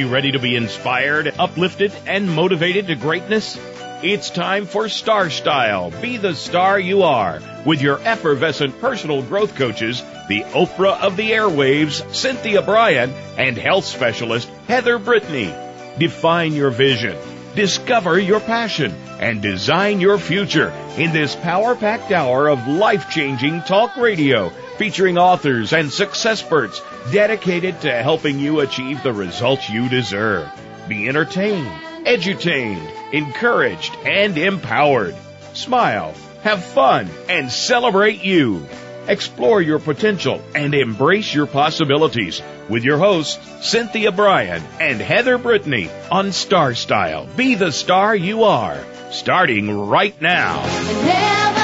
[0.00, 3.60] You ready to be inspired, uplifted, and motivated to greatness?
[4.02, 5.90] It's time for Star Style.
[5.90, 11.32] Be the star you are with your effervescent personal growth coaches, the Oprah of the
[11.32, 15.52] airwaves, Cynthia Brian, and health specialist Heather Brittany.
[15.98, 17.14] Define your vision,
[17.54, 23.60] discover your passion, and design your future in this power packed hour of life changing
[23.64, 24.50] talk radio
[24.80, 26.80] featuring authors and success experts
[27.12, 30.50] dedicated to helping you achieve the results you deserve.
[30.88, 31.68] Be entertained,
[32.06, 35.14] edutained, encouraged, and empowered.
[35.52, 36.14] Smile,
[36.44, 38.66] have fun, and celebrate you.
[39.06, 45.90] Explore your potential and embrace your possibilities with your hosts, Cynthia Brian and Heather Brittany
[46.10, 47.26] on Star Style.
[47.36, 48.82] Be the star you are.
[49.10, 51.59] Starting right now.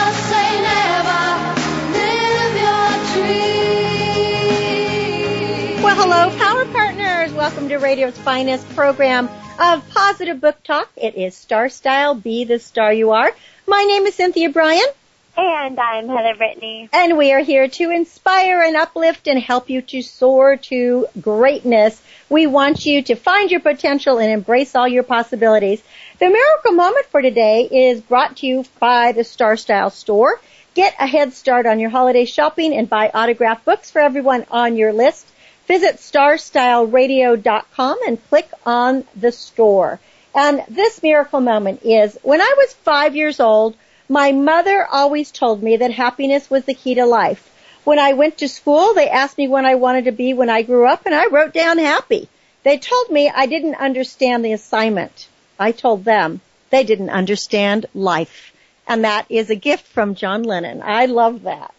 [5.99, 7.33] Hello, Power Partners.
[7.33, 10.91] Welcome to Radio's finest program of positive book talk.
[10.97, 12.15] It is Star Style.
[12.15, 13.31] Be the star you are.
[13.67, 14.85] My name is Cynthia Brian,
[15.37, 16.89] And I'm Heather Brittany.
[16.93, 22.01] and we are here to inspire and uplift and help you to soar to greatness.
[22.29, 25.83] We want you to find your potential and embrace all your possibilities.
[26.19, 30.41] The miracle moment for today is brought to you by the Star Style store.
[30.75, 34.77] Get a head start on your holiday shopping and buy autographed books for everyone on
[34.77, 35.27] your list.
[35.67, 39.99] Visit starstyleradio.com and click on the store.
[40.35, 43.77] And this miracle moment is when I was five years old,
[44.09, 47.53] my mother always told me that happiness was the key to life.
[47.85, 50.63] When I went to school, they asked me what I wanted to be when I
[50.63, 52.29] grew up and I wrote down happy.
[52.63, 55.29] They told me I didn't understand the assignment.
[55.59, 56.41] I told them
[56.71, 58.53] they didn't understand life.
[58.87, 60.83] And that is a gift from John Lennon.
[60.83, 61.75] I love that.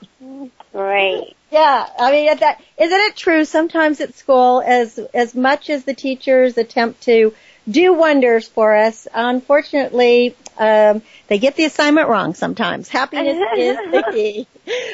[0.74, 1.37] Great.
[1.52, 3.46] Yeah, I mean, that isn't it true?
[3.46, 7.34] Sometimes at school, as as much as the teachers attempt to
[7.70, 12.90] do wonders for us, unfortunately, um, they get the assignment wrong sometimes.
[12.90, 14.48] Happiness is the key.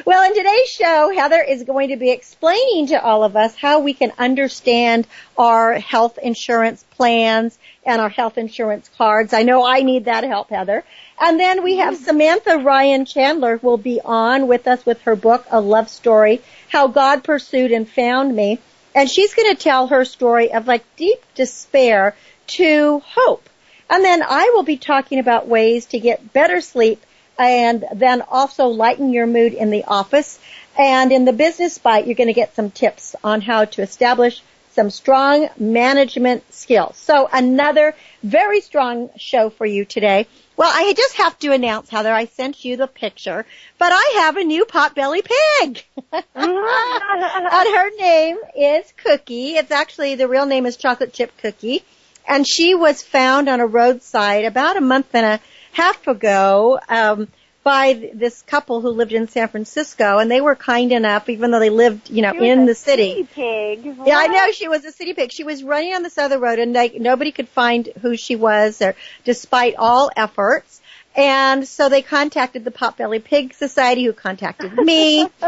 [0.05, 3.79] Well, in today's show, Heather is going to be explaining to all of us how
[3.79, 9.33] we can understand our health insurance plans and our health insurance cards.
[9.33, 10.83] I know I need that help, Heather.
[11.19, 12.03] And then we have mm-hmm.
[12.03, 16.87] Samantha Ryan Chandler will be on with us with her book, A Love Story, How
[16.87, 18.59] God Pursued and Found Me.
[18.95, 22.15] And she's going to tell her story of like deep despair
[22.47, 23.49] to hope.
[23.89, 27.03] And then I will be talking about ways to get better sleep
[27.37, 30.39] and then also lighten your mood in the office.
[30.77, 34.41] And in the business bite, you're going to get some tips on how to establish
[34.73, 36.97] some strong management skills.
[36.97, 40.27] So another very strong show for you today.
[40.55, 43.45] Well, I just have to announce, Heather, I sent you the picture,
[43.77, 45.83] but I have a new potbelly pig.
[46.35, 49.55] and her name is Cookie.
[49.55, 51.83] It's actually, the real name is Chocolate Chip Cookie.
[52.27, 55.39] And she was found on a roadside about a month and a
[55.73, 57.27] half ago, um,
[57.63, 61.51] by th- this couple who lived in San Francisco and they were kind enough, even
[61.51, 63.27] though they lived, you know, in the city.
[63.33, 63.85] Pig.
[64.05, 65.31] Yeah, I know she was a city pig.
[65.31, 68.17] She was running on the side of the road and like nobody could find who
[68.17, 70.81] she was or despite all efforts.
[71.15, 75.27] And so they contacted the Potbelly Pig Society who contacted me.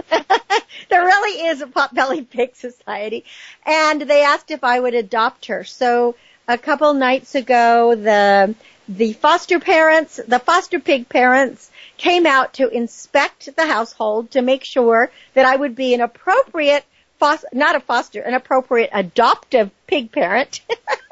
[0.89, 3.25] there really is a Potbelly Pig Society.
[3.65, 5.63] And they asked if I would adopt her.
[5.63, 6.15] So
[6.47, 8.53] a couple nights ago, the,
[8.87, 14.63] the foster parents, the foster pig parents came out to inspect the household to make
[14.63, 16.85] sure that I would be an appropriate
[17.17, 20.61] foster, not a foster, an appropriate adoptive pig parent.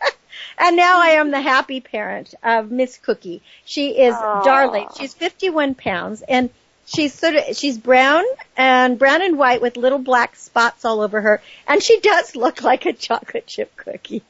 [0.58, 3.42] and now I am the happy parent of Miss Cookie.
[3.66, 4.44] She is Aw.
[4.44, 4.88] darling.
[4.98, 6.50] She's 51 pounds and
[6.86, 8.24] she's sort of, she's brown
[8.58, 11.42] and brown and white with little black spots all over her.
[11.68, 14.24] And she does look like a chocolate chip cookie.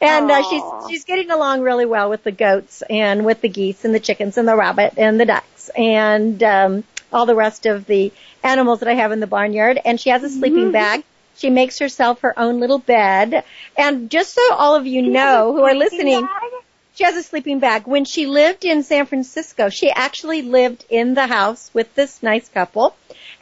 [0.00, 3.84] And uh, she's she's getting along really well with the goats and with the geese
[3.84, 7.86] and the chickens and the rabbit and the ducks and um, all the rest of
[7.86, 8.12] the
[8.42, 9.80] animals that I have in the barnyard.
[9.84, 11.04] And she has a sleeping bag.
[11.36, 13.44] She makes herself her own little bed.
[13.76, 16.52] And just so all of you know who are listening, bag?
[17.00, 17.86] She has a sleeping bag.
[17.86, 22.46] When she lived in San Francisco, she actually lived in the house with this nice
[22.50, 22.94] couple.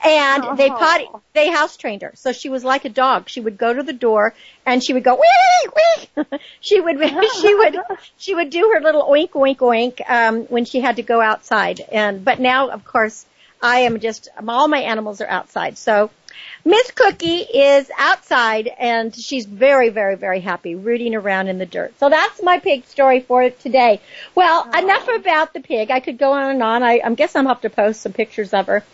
[0.04, 0.76] And they Oh.
[0.76, 2.12] potty, they house trained her.
[2.14, 3.28] So she was like a dog.
[3.28, 4.32] She would go to the door
[4.64, 6.24] and she would go, wee, wee.
[6.60, 7.00] she would,
[7.40, 7.80] she would,
[8.16, 11.80] she would do her little oink, oink, oink, um, when she had to go outside.
[11.80, 13.26] And, but now, of course,
[13.60, 15.78] I am just, all my animals are outside.
[15.78, 16.10] So
[16.64, 21.98] Miss Cookie is outside and she's very, very, very happy rooting around in the dirt.
[21.98, 24.00] So that's my pig story for today.
[24.34, 25.90] Well, enough about the pig.
[25.90, 26.82] I could go on and on.
[26.82, 28.84] I, I guess I'm have to post some pictures of her.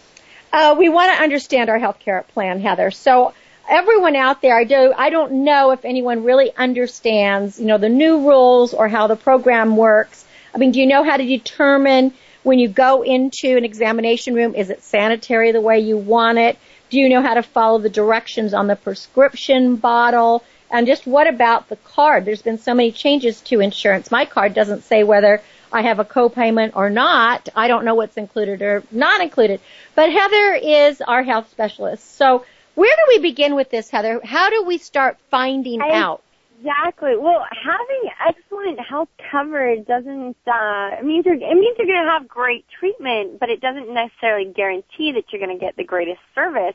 [0.52, 2.92] Uh, we want to understand our health care plan, Heather.
[2.92, 3.34] So
[3.68, 7.88] everyone out there, I do, I don't know if anyone really understands, you know, the
[7.88, 10.24] new rules or how the program works.
[10.54, 12.14] I mean, do you know how to determine
[12.44, 16.58] when you go into an examination room, is it sanitary the way you want it?
[16.90, 20.44] Do you know how to follow the directions on the prescription bottle?
[20.70, 22.24] And just what about the card?
[22.24, 24.10] There's been so many changes to insurance.
[24.10, 25.42] My card doesn't say whether
[25.72, 27.48] I have a copayment or not.
[27.54, 29.60] I don't know what's included or not included.
[29.94, 32.16] But Heather is our health specialist.
[32.16, 32.44] So
[32.74, 34.20] where do we begin with this, Heather?
[34.24, 36.22] How do we start finding I- out?
[36.64, 37.16] Exactly.
[37.18, 42.10] Well, having excellent health coverage doesn't uh, it means you're, it means you're going to
[42.10, 46.20] have great treatment, but it doesn't necessarily guarantee that you're going to get the greatest
[46.34, 46.74] service.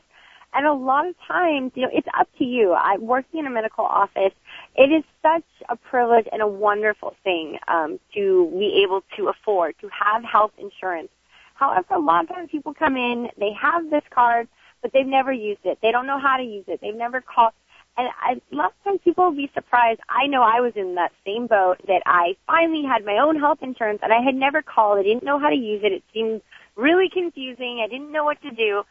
[0.54, 2.72] And a lot of times, you know, it's up to you.
[2.72, 4.32] I working in a medical office.
[4.76, 9.74] It is such a privilege and a wonderful thing um, to be able to afford
[9.80, 11.08] to have health insurance.
[11.54, 14.46] However, a lot of times people come in, they have this card,
[14.82, 15.78] but they've never used it.
[15.82, 16.78] They don't know how to use it.
[16.80, 17.54] They've never called.
[17.96, 18.32] And I,
[18.64, 20.00] of times people will be surprised.
[20.08, 23.58] I know I was in that same boat that I finally had my own health
[23.62, 24.98] insurance and I had never called.
[24.98, 25.92] I didn't know how to use it.
[25.92, 26.40] It seemed
[26.76, 27.82] really confusing.
[27.84, 28.84] I didn't know what to do.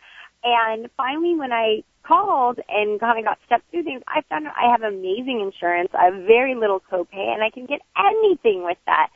[0.43, 4.53] And finally when I called and kind of got stepped through things, I found out
[4.55, 5.89] I have amazing insurance.
[5.93, 9.09] I have very little copay and I can get anything with that.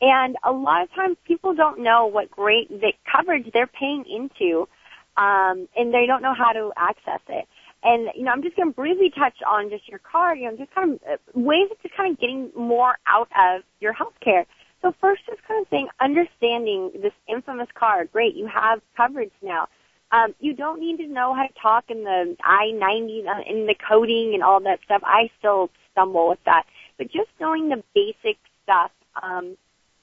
[0.00, 4.68] And a lot of times people don't know what great the coverage they're paying into,
[5.16, 7.48] um, and they don't know how to access it.
[7.82, 10.38] And you know, I'm just going to briefly touch on just your card.
[10.38, 13.92] You know, just kind of uh, ways to kind of getting more out of your
[13.92, 14.46] health care.
[14.82, 18.10] So first, just kind of saying, understanding this infamous card.
[18.12, 19.68] Great, you have coverage now.
[20.10, 23.74] Um, you don't need to know how to talk in the I-90, uh, in the
[23.74, 25.02] coding and all that stuff.
[25.04, 26.64] I still stumble with that.
[26.96, 28.90] But just knowing the basic stuff
[29.22, 29.56] um,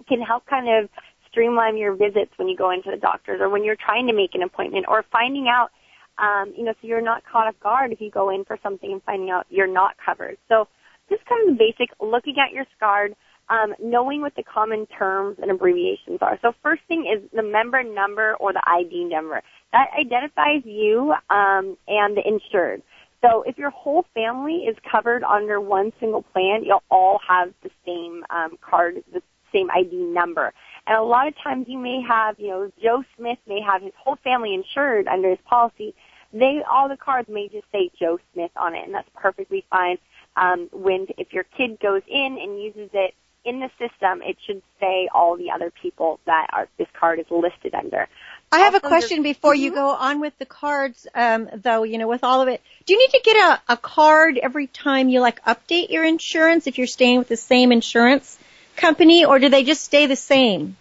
[0.08, 0.90] can help kind of
[1.32, 4.36] streamline your visits when you go into the doctors or when you're trying to make
[4.36, 5.72] an appointment or finding out,
[6.18, 8.92] um, you know, so you're not caught off guard if you go in for something
[8.92, 10.38] and finding out you're not covered.
[10.48, 10.68] So
[11.10, 13.16] just kind of the basic looking at your SCARD,
[13.50, 16.40] um, knowing what the common terms and abbreviations are.
[16.42, 19.42] So first thing is the member number or the ID number.
[19.72, 22.82] That identifies you um, and the insured.
[23.22, 27.70] So if your whole family is covered under one single plan, you'll all have the
[27.86, 29.22] same um, card, the
[29.54, 30.54] same ID number.
[30.88, 33.94] And a lot of times you may have, you know, Joe Smith may have his
[33.98, 35.96] whole family insured under his policy.
[36.36, 39.98] They, all the cards may just say Joe Smith on it, and that's perfectly fine.
[40.36, 43.16] Um, when, if your kid goes in and uses it
[43.46, 47.26] in the system, it should say all the other people that are, this card is
[47.32, 48.10] listed under.
[48.52, 52.08] I have a question before you go on with the cards, um, though, you know,
[52.10, 52.62] with all of it.
[52.86, 56.68] Do you need to get a, a card every time you like update your insurance
[56.68, 58.38] if you're staying with the same insurance
[58.76, 60.76] company or do they just stay the same?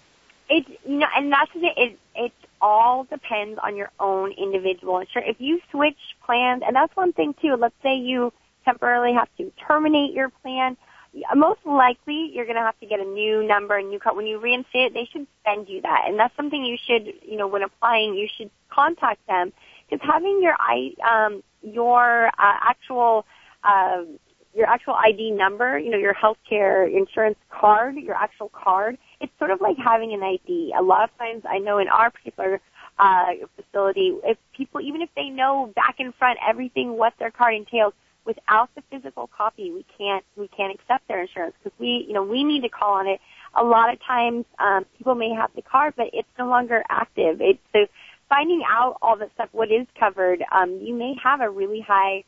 [0.49, 1.99] It, you know, and that's the thing, it, it
[2.64, 5.28] all depends on your own individual insurance.
[5.28, 8.33] If you switch plans, and that's one thing too, let's say you
[8.64, 10.78] temporarily have to terminate your plan,
[11.37, 14.16] most likely you're going to have to get a new number, a new card.
[14.16, 16.04] When you reinstate it, they should send you that.
[16.06, 19.52] And that's something you should, you know, when applying, you should contact them.
[19.88, 20.56] Because having your
[21.06, 23.26] um, your uh, actual,
[23.62, 24.04] uh,
[24.54, 29.50] your actual ID number, you know, your healthcare insurance card, your actual card, it's sort
[29.50, 30.75] of like having an ID.
[30.78, 32.61] A lot of times I know in our particular
[32.99, 33.26] uh,
[33.57, 37.95] facility, if people, even if they know back and front everything what their card entails,
[38.26, 42.23] without the physical copy, we can't we can't accept their insurance because we you know
[42.23, 43.21] we need to call on it.
[43.57, 47.40] A lot of times, um, people may have the card, but it's no longer active.
[47.40, 47.87] It's so
[48.28, 50.45] finding out all the stuff what is covered.
[50.52, 52.25] Um, you may have a really high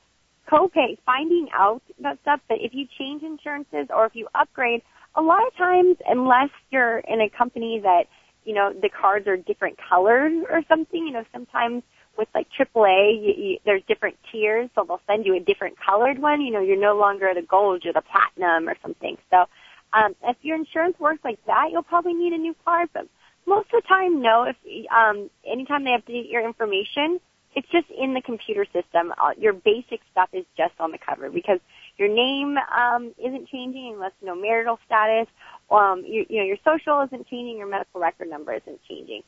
[0.50, 0.96] copay.
[1.04, 4.82] Finding out that stuff, but if you change insurances or if you upgrade,
[5.16, 8.04] a lot of times, unless you're in a company that
[8.44, 11.82] you know the cards are different colors or something, you know sometimes
[12.16, 16.18] with like AAA, you, you, there's different tiers, so they'll send you a different colored
[16.18, 16.40] one.
[16.40, 19.16] You know, you're no longer the gold, you're the platinum or something.
[19.30, 19.44] So,
[19.92, 22.88] um, if your insurance works like that, you'll probably need a new card.
[22.92, 23.08] But
[23.46, 24.44] most of the time, no.
[24.44, 24.56] If
[24.90, 27.20] um, anytime they update your information,
[27.54, 29.12] it's just in the computer system.
[29.18, 31.60] Uh, your basic stuff is just on the cover because
[31.98, 35.26] your name um, isn't changing unless you know marital status,
[35.70, 39.22] um, you, you know your social isn't changing, your medical record number isn't changing.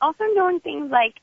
[0.00, 1.14] Also knowing things like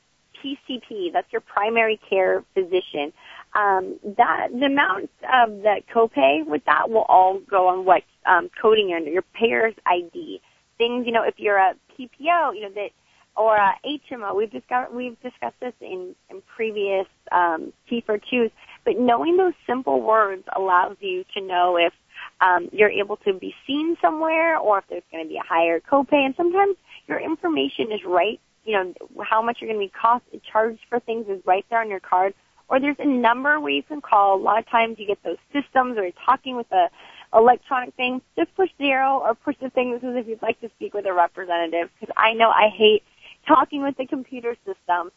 [0.42, 3.12] PCP, that's your primary care physician.
[3.54, 8.50] Um, that the amount of the copay with that will all go on what um,
[8.60, 10.40] coding you're under, your payer's ID.
[10.76, 12.90] Things, you know, if you're a PPO, you know that
[13.36, 14.34] or uh, HMO.
[14.34, 18.50] We've discussed we've discussed this in, in previous um, T for twos,
[18.86, 21.92] but knowing those simple words allows you to know if
[22.40, 25.80] um, you're able to be seen somewhere or if there's going to be a higher
[25.80, 26.24] copay.
[26.24, 26.76] And sometimes
[27.08, 28.40] your information is right.
[28.64, 31.80] You know how much you're going to be cost charged for things is right there
[31.80, 32.32] on your card.
[32.68, 34.36] Or there's a number where you can call.
[34.36, 36.88] A lot of times you get those systems or you're talking with a
[37.34, 38.22] electronic thing.
[38.36, 41.06] Just push zero or push the thing that says if you'd like to speak with
[41.06, 41.90] a representative.
[41.98, 43.02] Because I know I hate
[43.46, 45.10] talking with the computer system.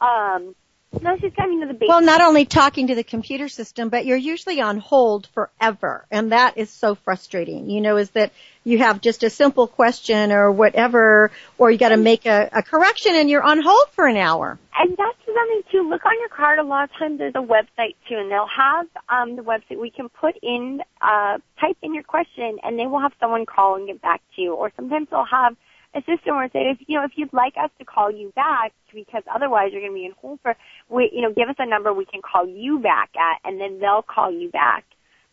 [0.00, 0.54] Um,
[1.00, 1.86] no, she's coming to the.
[1.86, 6.04] Well, not only talking to the computer system, but you're usually on hold forever.
[6.10, 8.32] And that is so frustrating, you know, is that
[8.64, 13.14] you have just a simple question or whatever, or you gotta make a, a correction
[13.14, 14.58] and you're on hold for an hour.
[14.78, 15.88] And that's something too.
[15.88, 16.58] Look on your card.
[16.58, 19.80] A lot of times there's a website too, and they'll have um, the website.
[19.80, 23.76] We can put in, uh, type in your question, and they will have someone call
[23.76, 24.54] and get back to you.
[24.54, 25.56] Or sometimes they'll have
[25.94, 28.72] a system where say, if you know, if you'd like us to call you back,
[28.94, 30.56] because otherwise you're going to be in hold for,
[30.88, 33.78] we, you know, give us a number we can call you back at, and then
[33.78, 34.84] they'll call you back,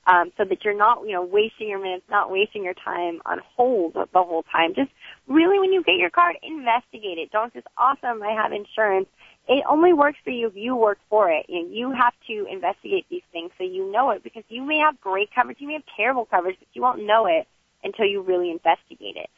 [0.07, 3.39] um, so that you're not, you know, wasting your minutes, not wasting your time on
[3.55, 4.73] hold the whole time.
[4.75, 4.91] Just
[5.27, 7.31] really, when you get your card, investigate it.
[7.31, 9.07] Don't just awesome, I have insurance.
[9.47, 11.45] It only works for you if you work for it.
[11.47, 14.77] You know, you have to investigate these things so you know it because you may
[14.77, 17.47] have great coverage, you may have terrible coverage, but you won't know it
[17.83, 19.29] until you really investigate it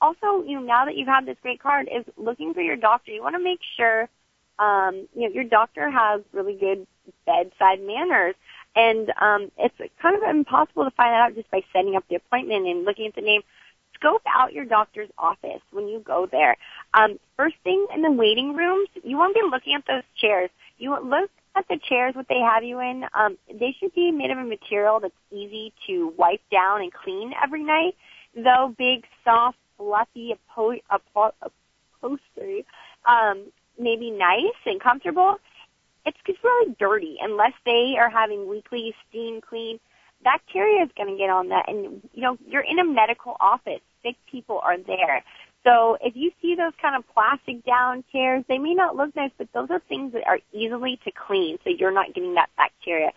[0.00, 3.12] also, you know, now that you've had this great card, is looking for your doctor.
[3.12, 4.08] You want to make sure,
[4.58, 6.86] um, you know, your doctor has really good
[7.26, 8.34] bedside manners.
[8.76, 12.16] And um, it's kind of impossible to find that out just by setting up the
[12.16, 13.42] appointment and looking at the name.
[13.94, 16.56] Scope out your doctor's office when you go there.
[16.94, 20.50] Um, first thing in the waiting rooms, you want to be looking at those chairs.
[20.78, 23.04] You look at the chairs, what they have you in.
[23.12, 27.32] Um, they should be made of a material that's easy to wipe down and clean
[27.42, 27.96] every night.
[28.36, 30.34] Though big, soft fluffy
[30.90, 32.66] upholstery,
[33.08, 33.44] um,
[33.78, 35.38] maybe nice and comfortable,
[36.28, 39.78] it's really dirty unless they are having weekly steam clean.
[40.22, 43.80] Bacteria is going to get on that, and you know you're in a medical office.
[44.02, 45.22] Sick people are there.
[45.64, 49.30] So if you see those kind of plastic down chairs, they may not look nice,
[49.38, 53.10] but those are things that are easily to clean, so you're not getting that bacteria.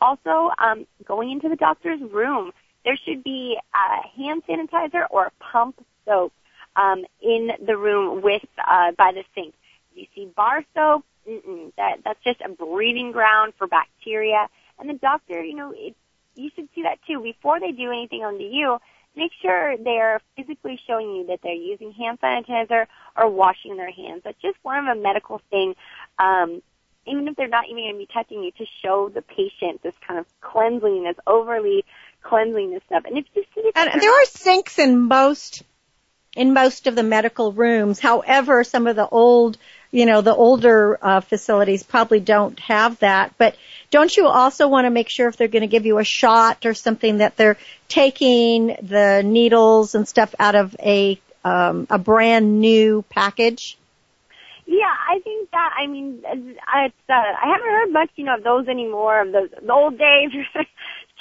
[0.00, 2.52] Also, um, going into the doctor's room,
[2.84, 6.32] there should be a hand sanitizer or a pump soap
[6.76, 9.54] um, in the room with uh, by the sink.
[9.94, 14.48] You see bar soap, mm-mm, that that's just a breeding ground for bacteria.
[14.78, 15.96] And the doctor, you know, it,
[16.34, 18.78] you should see that too before they do anything onto you.
[19.16, 22.86] Make sure they're physically showing you that they're using hand sanitizer
[23.16, 24.20] or washing their hands.
[24.24, 25.74] That's just one of a medical thing.
[26.18, 26.60] Um,
[27.06, 29.94] even if they're not even going to be touching you, to show the patient this
[30.06, 31.84] kind of cleanliness, overly
[32.22, 33.04] cleanliness stuff.
[33.06, 35.62] And if you see, and there are sinks in most
[36.36, 37.98] in most of the medical rooms.
[37.98, 39.56] However, some of the old,
[39.90, 43.32] you know, the older uh, facilities probably don't have that.
[43.38, 43.56] But
[43.90, 46.66] don't you also want to make sure if they're going to give you a shot
[46.66, 47.56] or something that they're
[47.88, 53.78] taking the needles and stuff out of a um, a brand new package?
[54.66, 55.74] Yeah, I think that.
[55.78, 59.22] I mean, it's, uh, I haven't heard much, you know, of those anymore.
[59.22, 60.32] Of those the old days,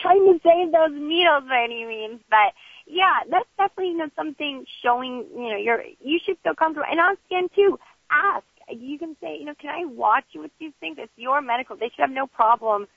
[0.02, 2.54] trying to save those needles by any means, but
[2.88, 6.88] yeah, that's definitely you know something showing you know you're you should feel comfortable.
[6.90, 7.80] And on scan too,
[8.12, 8.46] ask.
[8.68, 10.98] You can say, you know, can I watch you with these things?
[11.00, 11.76] It's your medical.
[11.76, 12.88] They should have no problem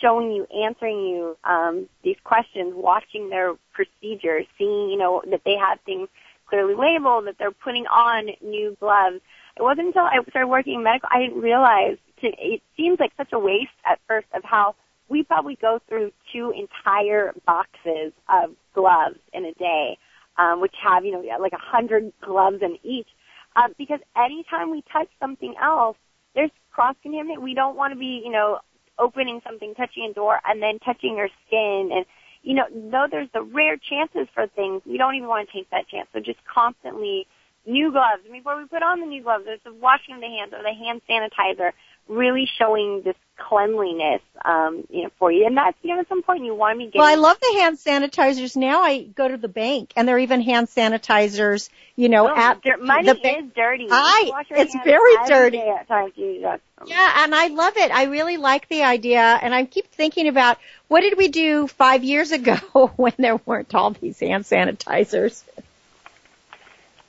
[0.00, 5.56] showing you, answering you um, these questions, watching their procedures, seeing you know that they
[5.56, 6.08] have things
[6.48, 9.20] clearly labeled, that they're putting on new gloves.
[9.56, 11.98] It wasn't until I started working in medical I didn't realize.
[12.20, 14.74] To, it seems like such a waste at first of how
[15.08, 19.98] we probably go through two entire boxes of gloves in a day,
[20.38, 23.08] um, which have, you know, like a hundred gloves in each.
[23.54, 25.96] Uh, because anytime we touch something else,
[26.34, 27.42] there's cross contamination.
[27.42, 28.58] We don't want to be, you know,
[28.98, 31.90] opening something, touching a door, and then touching your skin.
[31.94, 32.04] And,
[32.42, 35.70] you know, though there's the rare chances for things, we don't even want to take
[35.70, 36.08] that chance.
[36.12, 37.26] So just constantly
[37.66, 38.22] new gloves.
[38.24, 40.62] And before we put on the new gloves, there's the washing of the hands or
[40.62, 41.72] the hand sanitizer
[42.08, 45.46] really showing this cleanliness, um, you know, for you.
[45.46, 47.00] And that's, you know, at some point you want to be getting.
[47.00, 48.56] Well, I love the hand sanitizers.
[48.56, 52.34] Now I go to the bank and there are even hand sanitizers, you know, Oh,
[52.36, 53.46] at dir- money the bank.
[53.46, 53.88] is dirty.
[53.90, 55.58] I- it's very dirty.
[55.58, 56.60] day at times to use that.
[56.86, 57.90] Yeah, and I love it.
[57.90, 60.58] I really like the idea, and I keep thinking about
[60.88, 62.56] what did we do five years ago
[62.96, 65.42] when there weren't all these hand sanitizers.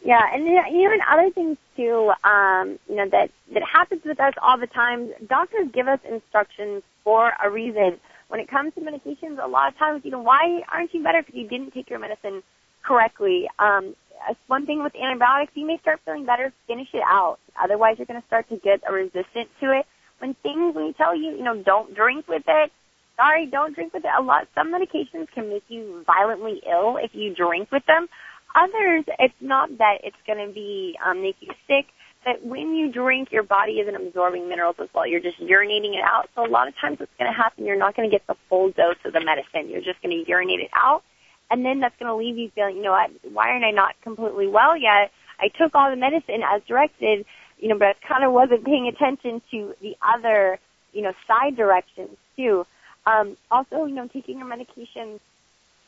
[0.03, 4.19] Yeah, and you know, and other things too, um, you know, that, that happens with
[4.19, 5.11] us all the time.
[5.27, 7.97] Doctors give us instructions for a reason.
[8.29, 11.21] When it comes to medications, a lot of times, you know, why aren't you better
[11.21, 12.43] because you didn't take your medicine
[12.83, 13.49] correctly?
[13.59, 13.95] Um,
[14.29, 17.37] uh, one thing with antibiotics, you may start feeling better, finish it out.
[17.61, 19.85] Otherwise, you're going to start to get a resistance to it.
[20.19, 22.71] When things, when we tell you, you know, don't drink with it,
[23.15, 24.11] sorry, don't drink with it.
[24.17, 28.07] A lot, some medications can make you violently ill if you drink with them.
[28.55, 31.85] Others, it's not that it's going to be um, make you sick,
[32.25, 35.07] but when you drink, your body isn't absorbing minerals as well.
[35.07, 36.29] You're just urinating it out.
[36.35, 38.35] So a lot of times, what's going to happen, you're not going to get the
[38.49, 39.69] full dose of the medicine.
[39.69, 41.03] You're just going to urinate it out,
[41.51, 43.95] and then that's going to leave you feeling, you know, what, why aren't I not
[44.01, 45.11] completely well yet?
[45.39, 47.25] I took all the medicine as directed,
[47.59, 50.59] you know, but I kind of wasn't paying attention to the other,
[50.93, 52.65] you know, side directions too.
[53.05, 55.19] Um, also, you know, taking your medications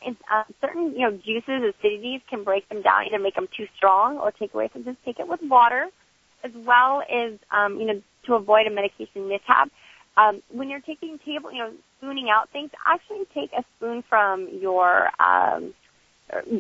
[0.05, 4.17] uh, certain you know juices, acidities can break them down, either make them too strong
[4.17, 4.83] or take away from.
[4.83, 5.87] Just take it with water,
[6.43, 9.69] as well as um, you know to avoid a medication mishap.
[10.17, 14.49] Um, when you're taking table, you know, spooning out things, actually take a spoon from
[14.61, 15.73] your um,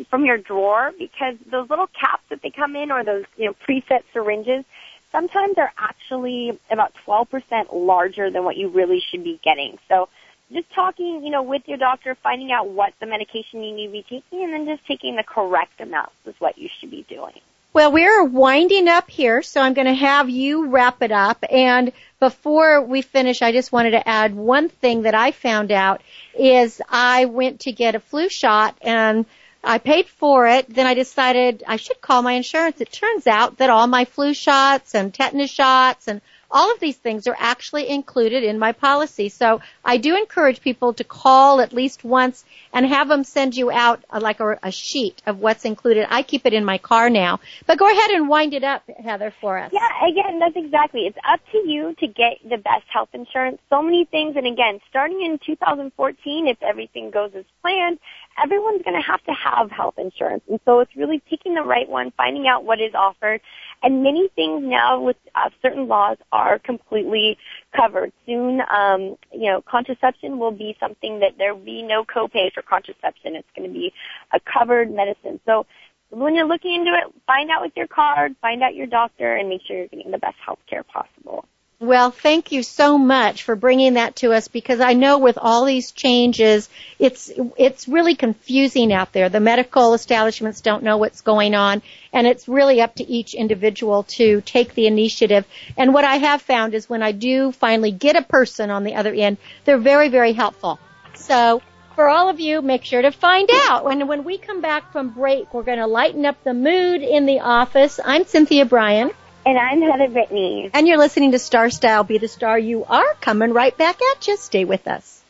[0.09, 3.53] from your drawer because those little caps that they come in or those you know
[3.67, 4.65] preset syringes
[5.11, 7.25] sometimes are actually about 12%
[7.73, 9.77] larger than what you really should be getting.
[9.87, 10.07] So
[10.51, 13.91] just talking, you know, with your doctor, finding out what the medication you need to
[13.91, 17.33] be taking, and then just taking the correct amount is what you should be doing.
[17.71, 21.43] Well, we're winding up here, so I'm going to have you wrap it up.
[21.51, 26.01] And before we finish, I just wanted to add one thing that I found out
[26.35, 29.27] is I went to get a flu shot and
[29.63, 30.67] I paid for it.
[30.67, 32.81] Then I decided I should call my insurance.
[32.81, 36.97] It turns out that all my flu shots and tetanus shots and all of these
[36.97, 39.29] things are actually included in my policy.
[39.29, 43.71] So I do encourage people to call at least once and have them send you
[43.71, 46.07] out uh, like a, a sheet of what's included.
[46.09, 47.39] I keep it in my car now.
[47.65, 49.71] But go ahead and wind it up, Heather, for us.
[49.73, 51.01] Yeah, again, that's exactly.
[51.01, 53.59] It's up to you to get the best health insurance.
[53.69, 57.99] So many things, and again, starting in 2014, if everything goes as planned,
[58.41, 60.43] everyone's going to have to have health insurance.
[60.49, 63.41] And so it's really picking the right one, finding out what is offered.
[63.81, 67.37] And many things now with uh, certain laws are completely
[67.75, 68.11] covered.
[68.25, 72.61] Soon, um, you know, contraception will be something that there will be no copay for
[72.61, 73.35] contraception.
[73.35, 73.93] It's going to be
[74.33, 75.39] a covered medicine.
[75.45, 75.65] So
[76.09, 79.47] when you're looking into it, find out with your card, find out your doctor, and
[79.47, 81.45] make sure you're getting the best health care possible.
[81.89, 85.65] Well, thank you so much for bringing that to us because I know with all
[85.65, 89.27] these changes, it's, it's really confusing out there.
[89.27, 91.81] The medical establishments don't know what's going on
[92.13, 95.47] and it's really up to each individual to take the initiative.
[95.77, 98.93] And what I have found is when I do finally get a person on the
[98.93, 100.79] other end, they're very, very helpful.
[101.15, 101.63] So
[101.95, 103.83] for all of you, make sure to find out.
[103.83, 107.25] When, when we come back from break, we're going to lighten up the mood in
[107.25, 107.99] the office.
[108.05, 109.09] I'm Cynthia Brian.
[109.45, 110.69] And I'm Heather Brittany.
[110.73, 114.27] And you're listening to Star Style Be the Star You Are coming right back at
[114.27, 114.35] you.
[114.37, 115.21] Stay with us.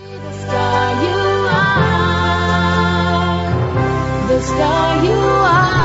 [0.00, 1.08] The star you
[1.48, 1.88] are.
[4.28, 5.80] The star you are.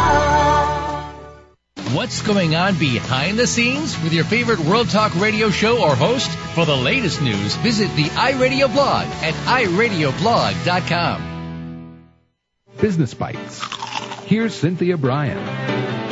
[1.95, 6.29] What's going on behind the scenes with your favorite World Talk radio show or host?
[6.29, 11.31] For the latest news, visit the iRadio blog at iradioblog.com.
[12.79, 13.63] Business Bites.
[14.25, 16.04] Here's Cynthia Brian.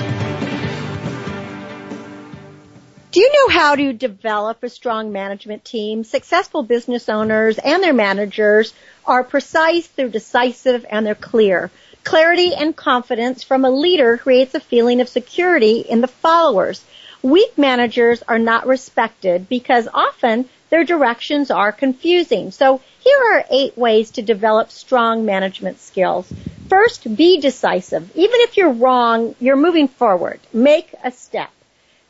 [3.13, 6.03] Do you know how to develop a strong management team?
[6.03, 8.73] Successful business owners and their managers
[9.05, 11.69] are precise, they're decisive, and they're clear.
[12.03, 16.83] Clarity and confidence from a leader creates a feeling of security in the followers.
[17.21, 22.49] Weak managers are not respected because often their directions are confusing.
[22.49, 26.33] So here are eight ways to develop strong management skills.
[26.67, 28.09] First, be decisive.
[28.15, 30.39] Even if you're wrong, you're moving forward.
[30.51, 31.51] Make a step.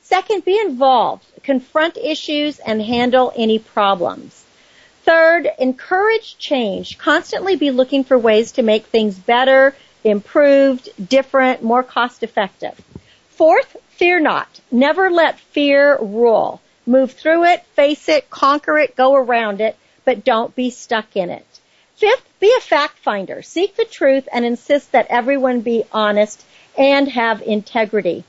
[0.03, 1.25] Second, be involved.
[1.43, 4.43] Confront issues and handle any problems.
[5.03, 6.97] Third, encourage change.
[6.97, 12.79] Constantly be looking for ways to make things better, improved, different, more cost effective.
[13.29, 14.59] Fourth, fear not.
[14.71, 16.61] Never let fear rule.
[16.85, 21.29] Move through it, face it, conquer it, go around it, but don't be stuck in
[21.29, 21.45] it.
[21.95, 23.41] Fifth, be a fact finder.
[23.41, 26.43] Seek the truth and insist that everyone be honest
[26.77, 28.23] and have integrity.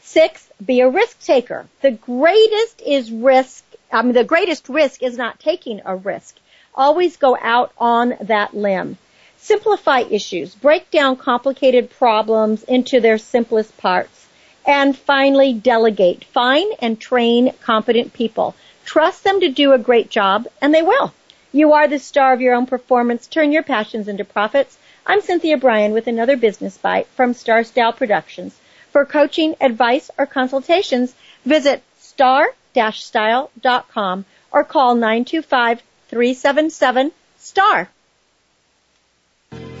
[0.00, 1.66] Sixth, be a risk taker.
[1.82, 6.36] The greatest is risk, I mean, the greatest risk is not taking a risk.
[6.74, 8.98] Always go out on that limb.
[9.38, 10.54] Simplify issues.
[10.54, 14.26] Break down complicated problems into their simplest parts.
[14.66, 16.24] And finally, delegate.
[16.24, 18.54] Find and train competent people.
[18.84, 21.12] Trust them to do a great job, and they will.
[21.52, 23.26] You are the star of your own performance.
[23.26, 24.76] Turn your passions into profits.
[25.06, 28.58] I'm Cynthia Brian with another business bite from Star Style Productions.
[28.94, 37.88] For coaching, advice, or consultations, visit star-style.com or call 925-377-STAR.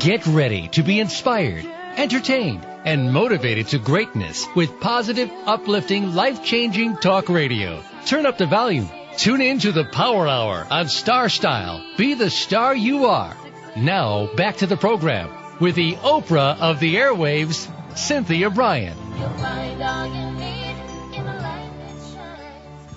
[0.00, 1.66] Get ready to be inspired,
[1.98, 7.82] entertained, and motivated to greatness with positive, uplifting, life-changing talk radio.
[8.06, 8.88] Turn up the volume.
[9.18, 11.84] Tune in to the Power Hour on Star Style.
[11.98, 13.36] Be the star you are.
[13.76, 15.28] Now, back to the program
[15.60, 18.96] with the Oprah of the airwaves, Cynthia Brian.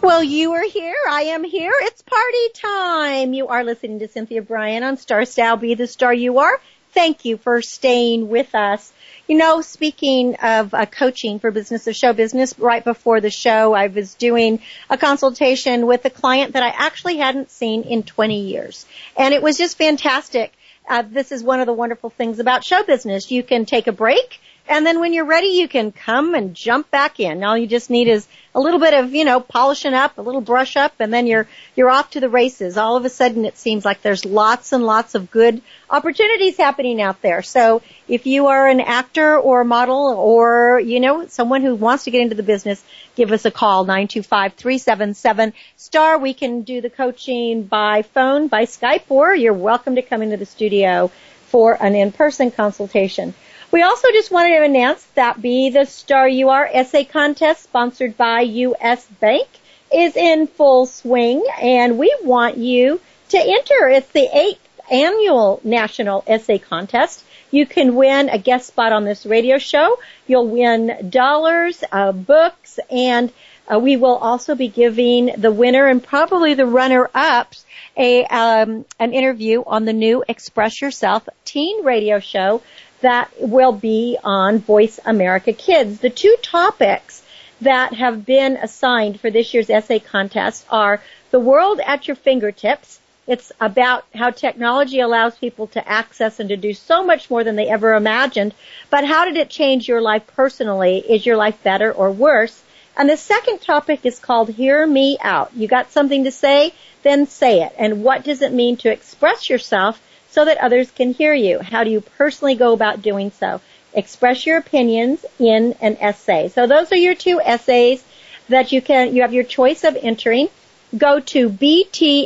[0.02, 0.96] Well, you are here.
[1.10, 1.74] I am here.
[1.82, 3.34] It's party time.
[3.34, 5.58] You are listening to Cynthia Brian on Star Style.
[5.58, 6.62] Be the star you are.
[6.94, 8.92] Thank you for staying with us.
[9.28, 13.74] You know, speaking of uh, coaching for business of show business, right before the show,
[13.74, 18.42] I was doing a consultation with a client that I actually hadn't seen in 20
[18.42, 18.86] years.
[19.18, 20.54] And it was just fantastic.
[20.88, 23.32] Uh, this is one of the wonderful things about show business.
[23.32, 26.90] You can take a break and then when you're ready, you can come and jump
[26.90, 27.44] back in.
[27.44, 30.40] All you just need is a little bit of, you know, polishing up, a little
[30.40, 32.78] brush up, and then you're, you're off to the races.
[32.78, 37.02] All of a sudden it seems like there's lots and lots of good opportunities happening
[37.02, 37.42] out there.
[37.42, 42.06] So if you are an actor or a model or, you know, someone who wants
[42.06, 42.82] to get into the business,
[43.16, 46.20] give us a call, 925-377-STAR.
[46.20, 50.38] We can do the coaching by phone, by Skype, or you're welcome to come into
[50.38, 51.12] the studio
[51.48, 53.34] for an in-person consultation.
[53.74, 58.16] We also just wanted to announce that Be the Star You Are essay contest sponsored
[58.16, 59.04] by U.S.
[59.20, 59.48] Bank
[59.92, 63.90] is in full swing and we want you to enter.
[63.90, 67.24] It's the eighth annual national essay contest.
[67.50, 69.98] You can win a guest spot on this radio show.
[70.28, 73.34] You'll win dollars, uh, books, and
[73.68, 79.14] uh, we will also be giving the winner and probably the runner-ups a um, an
[79.14, 82.62] interview on the new Express Yourself teen radio show
[83.04, 86.00] that will be on Voice America Kids.
[86.00, 87.22] The two topics
[87.62, 93.00] that have been assigned for this year's essay contest are the world at your fingertips
[93.26, 97.56] It's about how technology allows people to access and to do so much more than
[97.56, 98.54] they ever imagined.
[98.90, 100.98] But how did it change your life personally?
[100.98, 102.62] Is your life better or worse?
[102.98, 105.52] And the second topic is called Hear Me Out.
[105.56, 106.74] You got something to say?
[107.02, 107.74] Then say it.
[107.78, 110.02] And what does it mean to express yourself
[110.34, 111.60] so that others can hear you?
[111.60, 113.62] How do you personally go about doing so?
[113.94, 116.50] Express your opinions in an essay.
[116.50, 118.04] So those are your two essays
[118.50, 120.50] that you can, you have your choice of entering.
[120.98, 122.26] Go to btsya.com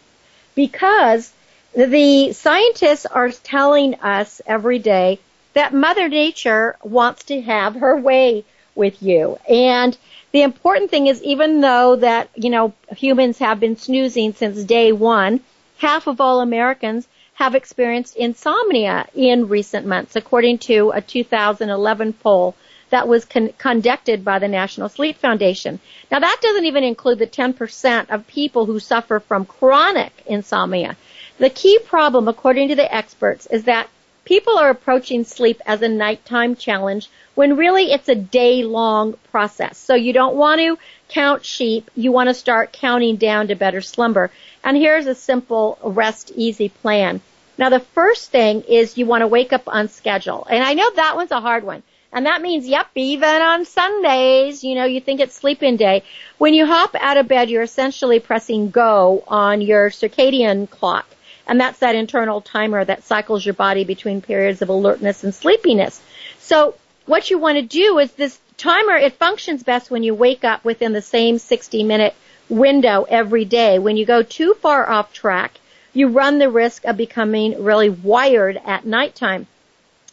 [0.55, 1.31] Because
[1.75, 5.19] the scientists are telling us every day
[5.53, 9.37] that Mother Nature wants to have her way with you.
[9.47, 9.95] And
[10.31, 14.91] the important thing is even though that, you know, humans have been snoozing since day
[14.91, 15.41] one,
[15.77, 17.07] half of all Americans
[17.39, 22.53] have experienced insomnia in recent months, according to a 2011 poll
[22.89, 25.79] that was con- conducted by the National Sleep Foundation.
[26.11, 30.97] Now that doesn't even include the 10% of people who suffer from chronic insomnia.
[31.37, 33.87] The key problem, according to the experts, is that
[34.25, 39.77] people are approaching sleep as a nighttime challenge when really it's a day long process.
[39.77, 41.89] So you don't want to count sheep.
[41.95, 44.29] You want to start counting down to better slumber.
[44.61, 47.21] And here's a simple rest easy plan.
[47.59, 50.47] Now the first thing is you want to wake up on schedule.
[50.49, 51.83] And I know that one's a hard one.
[52.13, 56.03] And that means, yep, even on Sundays, you know, you think it's sleep in day.
[56.37, 61.05] When you hop out of bed, you're essentially pressing go on your circadian clock.
[61.45, 66.01] And that's that internal timer that cycles your body between periods of alertness and sleepiness.
[66.39, 66.75] So
[67.07, 70.63] what you want to do is this timer, it functions best when you wake up
[70.63, 72.15] within the same 60 minute
[72.47, 73.79] window every day.
[73.79, 75.59] When you go too far off track,
[75.99, 79.45] you run the risk of becoming really wired at nighttime.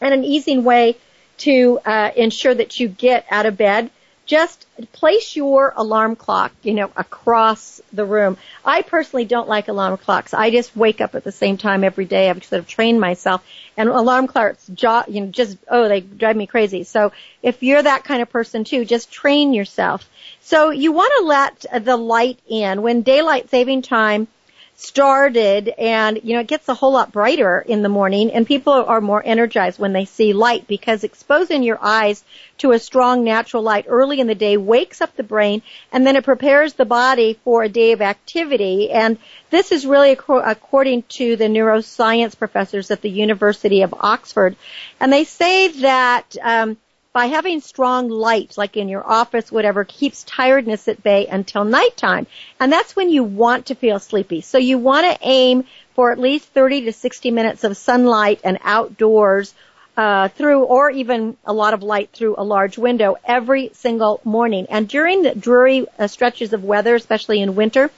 [0.00, 0.96] And an easy way
[1.38, 3.90] to uh, ensure that you get out of bed
[4.26, 8.36] just place your alarm clock, you know, across the room.
[8.64, 10.34] I personally don't like alarm clocks.
[10.34, 12.28] I just wake up at the same time every day.
[12.28, 13.46] I've sort of trained myself
[13.76, 16.82] and alarm clocks, you know, just, oh, they drive me crazy.
[16.82, 20.08] So if you're that kind of person too, just train yourself.
[20.40, 24.26] So you want to let the light in when daylight saving time
[24.78, 28.74] started and you know it gets a whole lot brighter in the morning and people
[28.74, 32.22] are more energized when they see light because exposing your eyes
[32.58, 35.62] to a strong natural light early in the day wakes up the brain
[35.92, 38.90] and then it prepares the body for a day of activity.
[38.90, 39.18] And
[39.50, 44.56] this is really according to the neuroscience professors at the University of Oxford
[45.00, 46.76] and they say that um,
[47.16, 52.26] by having strong light, like in your office, whatever, keeps tiredness at bay until nighttime.
[52.60, 54.42] And that's when you want to feel sleepy.
[54.42, 58.58] So you want to aim for at least 30 to 60 minutes of sunlight and
[58.62, 59.54] outdoors
[59.96, 64.66] uh, through, or even a lot of light through a large window every single morning.
[64.68, 67.90] And during the dreary uh, stretches of weather, especially in winter,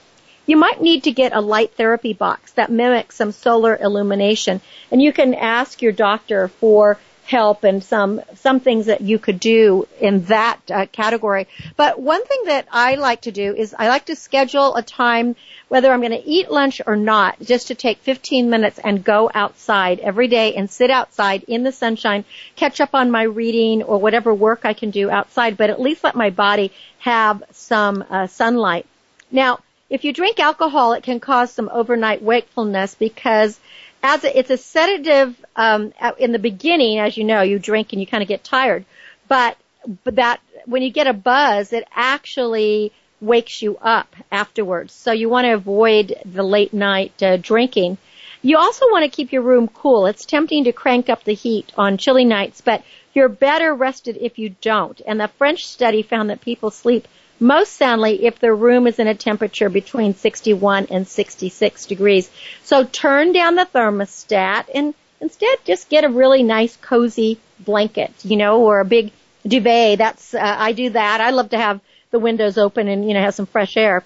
[0.46, 4.60] you might need to get a light therapy box that mimics some solar illumination.
[4.92, 9.38] And you can ask your doctor for help and some some things that you could
[9.38, 11.46] do in that uh, category.
[11.76, 15.36] But one thing that I like to do is I like to schedule a time
[15.68, 19.30] whether I'm going to eat lunch or not, just to take 15 minutes and go
[19.34, 22.24] outside every day and sit outside in the sunshine,
[22.56, 26.04] catch up on my reading or whatever work I can do outside, but at least
[26.04, 28.86] let my body have some uh, sunlight.
[29.30, 29.58] Now,
[29.90, 33.60] if you drink alcohol, it can cause some overnight wakefulness because
[34.02, 38.00] as a, it's a sedative um, in the beginning, as you know, you drink and
[38.00, 38.84] you kind of get tired,
[39.28, 39.56] but
[40.04, 44.92] but that when you get a buzz, it actually wakes you up afterwards.
[44.92, 47.98] So you want to avoid the late night uh, drinking.
[48.42, 50.06] You also want to keep your room cool.
[50.06, 52.84] It's tempting to crank up the heat on chilly nights, but
[53.14, 55.00] you're better rested if you don't.
[55.06, 57.08] And the French study found that people sleep
[57.40, 62.30] most soundly if the room is in a temperature between 61 and 66 degrees.
[62.64, 68.36] So turn down the thermostat and instead just get a really nice cozy blanket, you
[68.36, 69.12] know, or a big
[69.46, 69.98] duvet.
[69.98, 71.20] That's, uh, I do that.
[71.20, 74.04] I love to have the windows open and, you know, have some fresh air.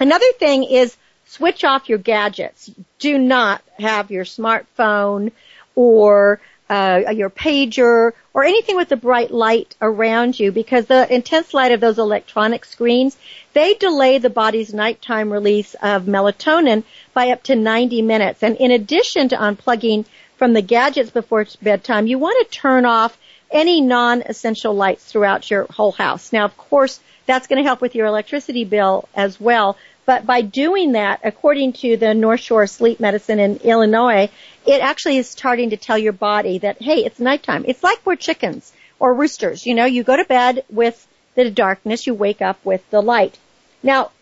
[0.00, 2.70] Another thing is switch off your gadgets.
[2.98, 5.32] Do not have your smartphone
[5.74, 6.40] or
[6.70, 11.72] uh, your pager or anything with a bright light around you because the intense light
[11.72, 13.16] of those electronic screens,
[13.52, 18.42] they delay the body's nighttime release of melatonin by up to 90 minutes.
[18.42, 20.04] And in addition to unplugging
[20.36, 23.16] from the gadgets before bedtime, you want to turn off
[23.50, 26.32] any non-essential lights throughout your whole house.
[26.32, 29.76] Now, of course, that's going to help with your electricity bill as well.
[30.08, 34.30] But by doing that, according to the North Shore Sleep Medicine in Illinois,
[34.64, 37.66] it actually is starting to tell your body that, hey, it's nighttime.
[37.68, 39.66] It's like we're chickens or roosters.
[39.66, 43.36] You know, you go to bed with the darkness, you wake up with the light.
[43.82, 44.12] Now,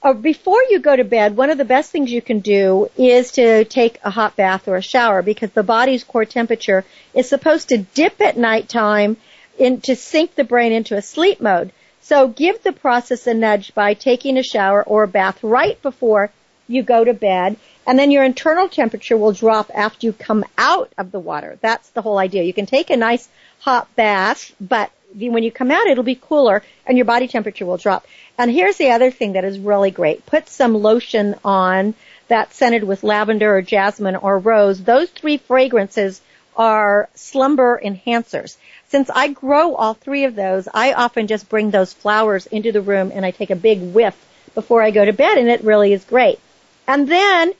[0.00, 3.32] uh, before you go to bed, one of the best things you can do is
[3.32, 7.70] to take a hot bath or a shower because the body's core temperature is supposed
[7.70, 9.16] to dip at nighttime
[9.58, 11.72] in, to sink the brain into a sleep mode.
[12.02, 16.30] So give the process a nudge by taking a shower or a bath right before
[16.68, 20.92] you go to bed and then your internal temperature will drop after you come out
[20.96, 21.58] of the water.
[21.60, 22.44] That's the whole idea.
[22.44, 23.28] You can take a nice
[23.60, 27.76] hot bath, but when you come out, it'll be cooler and your body temperature will
[27.76, 28.06] drop.
[28.38, 30.24] And here's the other thing that is really great.
[30.26, 31.94] Put some lotion on
[32.28, 34.82] that's scented with lavender or jasmine or rose.
[34.82, 36.20] Those three fragrances
[36.56, 38.56] are slumber enhancers.
[38.92, 42.82] Since I grow all three of those, I often just bring those flowers into the
[42.82, 44.14] room and I take a big whiff
[44.54, 46.38] before I go to bed and it really is great.
[46.86, 47.54] And then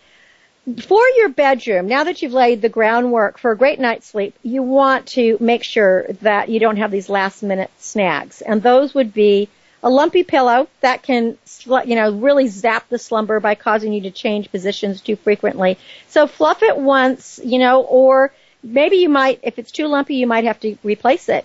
[0.82, 4.62] for your bedroom, now that you've laid the groundwork for a great night's sleep, you
[4.62, 8.42] want to make sure that you don't have these last minute snags.
[8.42, 9.48] And those would be
[9.82, 14.10] a lumpy pillow that can, you know, really zap the slumber by causing you to
[14.10, 15.78] change positions too frequently.
[16.08, 20.26] So fluff it once, you know, or maybe you might, if it's too lumpy, you
[20.26, 21.44] might have to replace it.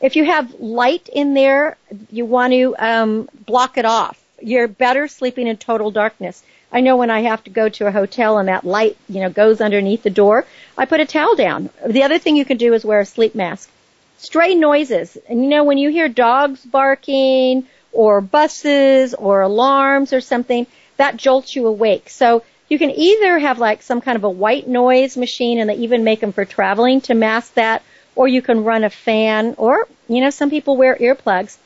[0.00, 1.76] If you have light in there,
[2.10, 4.22] you want to um, block it off.
[4.40, 6.42] You're better sleeping in total darkness.
[6.70, 9.30] I know when I have to go to a hotel and that light, you know,
[9.30, 11.70] goes underneath the door, I put a towel down.
[11.86, 13.70] The other thing you can do is wear a sleep mask.
[14.18, 15.16] Stray noises.
[15.28, 20.66] And you know, when you hear dogs barking or buses or alarms or something,
[20.98, 22.10] that jolts you awake.
[22.10, 25.76] So you can either have like some kind of a white noise machine and they
[25.76, 27.82] even make them for traveling to mask that,
[28.14, 31.56] or you can run a fan or, you know, some people wear earplugs.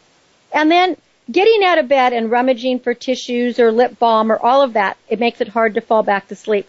[0.52, 0.96] And then
[1.30, 4.96] getting out of bed and rummaging for tissues or lip balm or all of that,
[5.08, 6.68] it makes it hard to fall back to sleep.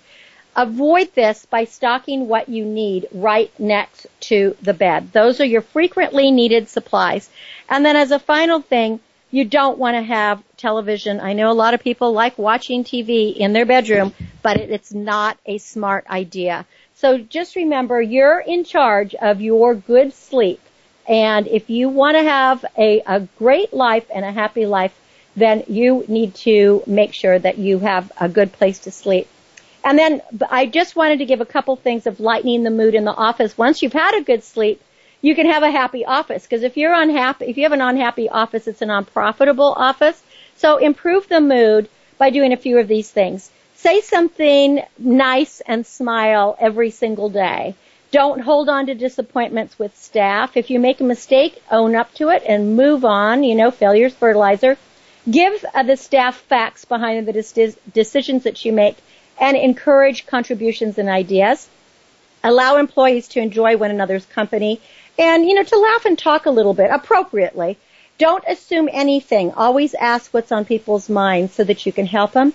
[0.56, 5.12] Avoid this by stocking what you need right next to the bed.
[5.12, 7.30] Those are your frequently needed supplies.
[7.68, 9.00] And then as a final thing,
[9.34, 11.20] you don't want to have television.
[11.20, 15.40] I know a lot of people like watching TV in their bedroom, but it's not
[15.48, 16.68] a smart idea.
[16.94, 20.62] So just remember you're in charge of your good sleep.
[21.10, 24.94] And if you want to have a, a great life and a happy life,
[25.36, 29.28] then you need to make sure that you have a good place to sleep.
[29.84, 33.04] And then I just wanted to give a couple things of lightening the mood in
[33.04, 33.58] the office.
[33.58, 34.80] Once you've had a good sleep,
[35.24, 36.44] you can have a happy office.
[36.44, 40.22] Because if you're unhappy, if you have an unhappy office, it's an unprofitable office.
[40.58, 43.50] So improve the mood by doing a few of these things.
[43.76, 47.74] Say something nice and smile every single day.
[48.12, 50.56] Don't hold on to disappointments with staff.
[50.56, 53.44] If you make a mistake, own up to it and move on.
[53.44, 54.78] You know, failure's fertilizer.
[55.30, 58.98] Give uh, the staff facts behind the dis- decisions that you make
[59.40, 61.68] and encourage contributions and ideas.
[62.44, 64.82] Allow employees to enjoy one another's company
[65.18, 67.78] and, you know, to laugh and talk a little bit appropriately.
[68.18, 69.52] Don't assume anything.
[69.52, 72.54] Always ask what's on people's minds so that you can help them.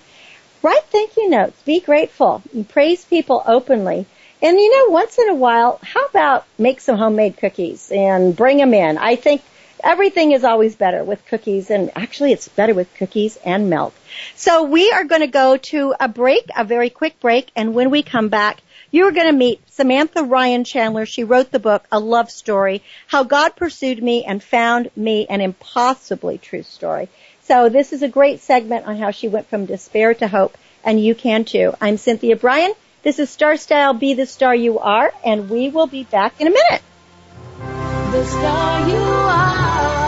[0.63, 1.61] Write thank you notes.
[1.63, 2.43] Be grateful.
[2.69, 4.07] Praise people openly.
[4.41, 8.59] And you know, once in a while, how about make some homemade cookies and bring
[8.59, 8.99] them in?
[8.99, 9.43] I think
[9.83, 13.95] everything is always better with cookies and actually it's better with cookies and milk.
[14.35, 17.91] So we are going to go to a break, a very quick break, and when
[17.91, 21.07] we come back, you're going to meet Samantha Ryan Chandler.
[21.07, 25.41] She wrote the book, A Love Story, How God Pursued Me and Found Me, an
[25.41, 27.09] impossibly true story.
[27.43, 31.03] So this is a great segment on how she went from despair to hope, and
[31.03, 31.75] you can too.
[31.81, 32.73] I'm Cynthia Brian.
[33.03, 36.47] This is Star Style Be the Star You Are, and we will be back in
[36.47, 36.83] a minute.
[38.13, 40.08] The star you are.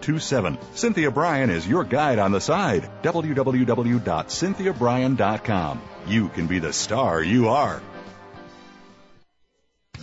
[0.01, 0.57] 827.
[0.73, 2.89] Cynthia Brian is your guide on the side.
[3.03, 5.81] www.cynthiabrian.com.
[6.07, 7.83] You can be the star you are.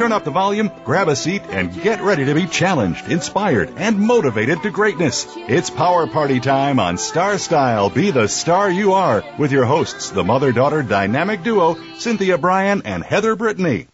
[0.00, 4.00] Turn up the volume, grab a seat, and get ready to be challenged, inspired, and
[4.00, 5.26] motivated to greatness.
[5.36, 10.08] It's Power Party time on Star Style Be the Star You Are with your hosts,
[10.08, 13.88] the mother daughter dynamic duo, Cynthia Brian and Heather Brittany.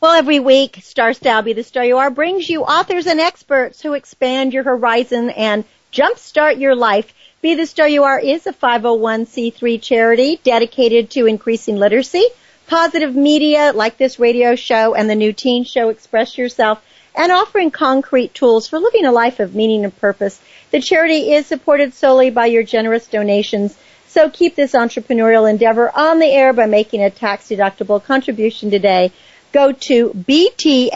[0.00, 3.80] Well, every week, Star Style Be the Star You Are brings you authors and experts
[3.80, 5.62] who expand your horizon and
[5.92, 7.14] jumpstart your life.
[7.42, 12.26] Be the Star You Are is a 501c3 charity dedicated to increasing literacy,
[12.72, 16.82] positive media like this radio show and the new teen show Express Yourself,
[17.14, 20.40] and offering concrete tools for living a life of meaning and purpose.
[20.70, 23.76] The charity is supported solely by your generous donations.
[24.08, 29.12] So keep this entrepreneurial endeavor on the air by making a tax deductible contribution today.
[29.52, 30.94] Go to btsya.com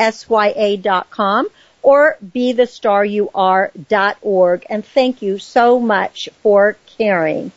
[1.82, 7.52] or bethestaryouare.org and thank you so much for caring.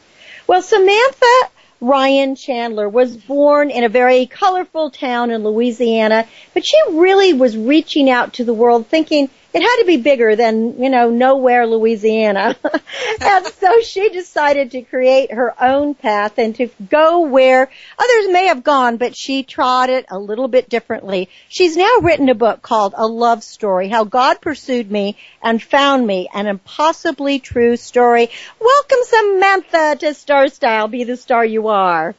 [0.45, 1.51] Well, Samantha
[1.81, 7.55] Ryan Chandler was born in a very colorful town in Louisiana, but she really was
[7.55, 11.65] reaching out to the world thinking it had to be bigger than, you know, nowhere
[11.65, 12.55] Louisiana.
[13.21, 18.45] and so she decided to create her own path and to go where others may
[18.47, 21.29] have gone, but she trod it a little bit differently.
[21.47, 26.05] She's now written a book called A Love Story, How God Pursued Me and Found
[26.05, 28.29] Me, an impossibly true story.
[28.59, 32.13] Welcome Samantha to Star Style, be the star you are.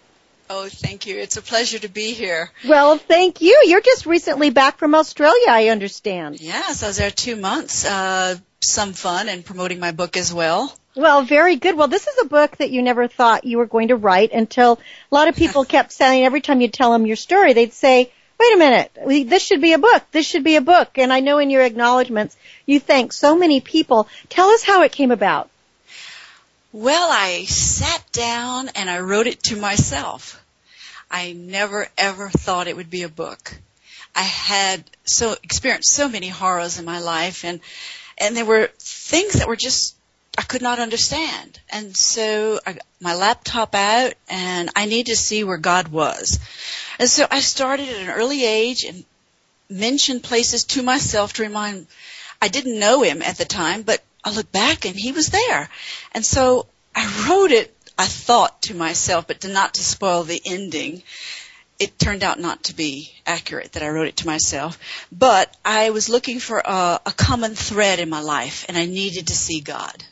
[0.52, 1.16] Oh, thank you.
[1.16, 2.50] It's a pleasure to be here.
[2.66, 3.62] Well, thank you.
[3.66, 6.40] You're just recently back from Australia, I understand.
[6.40, 7.84] Yes, I was there two months.
[7.84, 10.74] Uh, some fun and promoting my book as well.
[10.96, 11.76] Well, very good.
[11.76, 14.80] Well, this is a book that you never thought you were going to write until
[15.12, 18.10] a lot of people kept saying every time you tell them your story, they'd say,
[18.40, 18.90] wait a minute,
[19.28, 20.02] this should be a book.
[20.10, 20.98] This should be a book.
[20.98, 22.36] And I know in your acknowledgments,
[22.66, 24.08] you thank so many people.
[24.28, 25.48] Tell us how it came about.
[26.72, 30.39] Well, I sat down and I wrote it to myself.
[31.10, 33.54] I never ever thought it would be a book.
[34.14, 37.60] I had so experienced so many horrors in my life and
[38.18, 39.96] and there were things that were just
[40.38, 41.58] I could not understand.
[41.70, 46.38] And so I got my laptop out and I need to see where God was.
[46.98, 49.04] And so I started at an early age and
[49.68, 51.86] mentioned places to myself to remind
[52.40, 55.68] I didn't know him at the time, but I look back and he was there.
[56.12, 60.40] And so I wrote it, I thought to myself, but to not to spoil the
[60.46, 61.02] ending.
[61.78, 64.78] It turned out not to be accurate that I wrote it to myself,
[65.12, 69.26] but I was looking for a, a common thread in my life and I needed
[69.26, 70.02] to see God.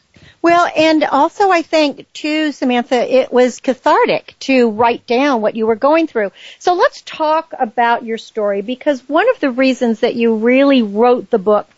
[0.41, 5.66] Well, and also I think too, Samantha, it was cathartic to write down what you
[5.66, 6.30] were going through.
[6.61, 11.28] So let's talk about your story because one of the reasons that you really wrote
[11.30, 11.68] the book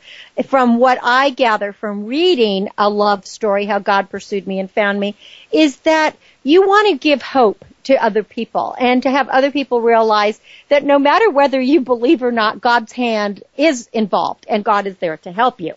[0.47, 5.01] from what I gather from reading a love story, how God pursued me and found
[5.01, 5.17] me,
[5.51, 9.81] is that you want to give hope to other people and to have other people
[9.81, 10.39] realize
[10.69, 14.97] that no matter whether you believe or not, God's hand is involved and God is
[14.99, 15.75] there to help you.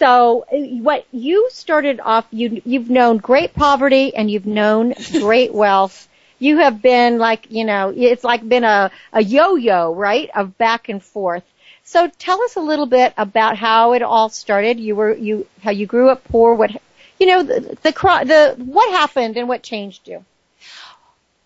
[0.00, 5.52] So uh, what you started off, you, you've known great poverty and you've known great
[5.52, 6.08] wealth.
[6.38, 10.30] You have been like, you know, it's like been a, a yo-yo, right?
[10.34, 11.44] Of back and forth.
[11.84, 14.80] So tell us a little bit about how it all started.
[14.80, 16.70] You were, you, how you grew up poor, what,
[17.18, 20.24] you know, the, the, the, what happened and what changed you?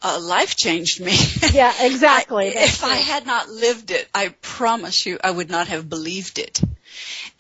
[0.01, 1.17] Uh, life changed me.
[1.53, 2.49] Yeah, exactly.
[2.57, 6.39] I- if I had not lived it, I promise you, I would not have believed
[6.39, 6.61] it.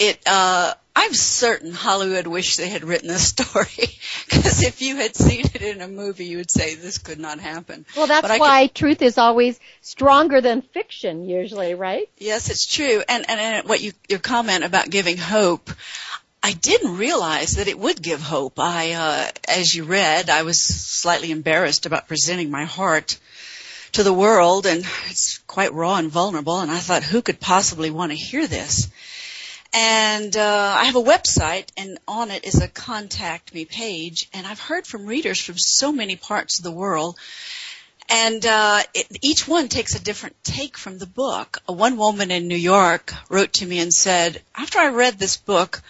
[0.01, 3.66] It, uh, I'm certain Hollywood wished they had written this story
[4.26, 7.40] because if you had seen it in a movie, you would say this could not
[7.40, 7.84] happen.
[7.97, 12.09] Well, that's why truth is always stronger than fiction usually, right?
[12.18, 13.03] Yes, it's true.
[13.09, 15.70] And, and, and what you, your comment about giving hope,
[16.42, 18.61] I didn't realize that it would give hope.
[18.61, 23.18] I, uh, as you read, I was slightly embarrassed about presenting my heart
[23.92, 27.90] to the world and it's quite raw and vulnerable and I thought who could possibly
[27.90, 28.88] want to hear this?
[29.77, 34.29] And uh, I have a website, and on it is a contact me page.
[34.33, 37.18] And I've heard from readers from so many parts of the world,
[38.09, 41.61] and uh, it, each one takes a different take from the book.
[41.66, 45.83] One woman in New York wrote to me and said, "After I read this book."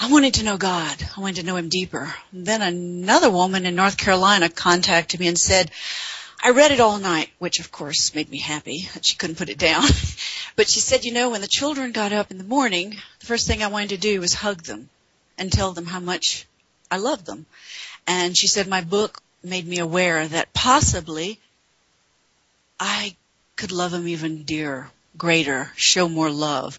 [0.00, 0.96] I wanted to know God.
[1.16, 2.12] I wanted to know Him deeper.
[2.32, 5.70] And then another woman in North Carolina contacted me and said,
[6.46, 9.56] I read it all night, which of course made me happy she couldn't put it
[9.56, 9.84] down.
[10.56, 12.90] but she said, you know, when the children got up in the morning,
[13.20, 14.90] the first thing I wanted to do was hug them
[15.38, 16.46] and tell them how much
[16.90, 17.46] I loved them.
[18.06, 21.40] And she said, my book made me aware that possibly
[22.78, 23.16] I
[23.56, 26.78] could love them even dearer, greater, show more love.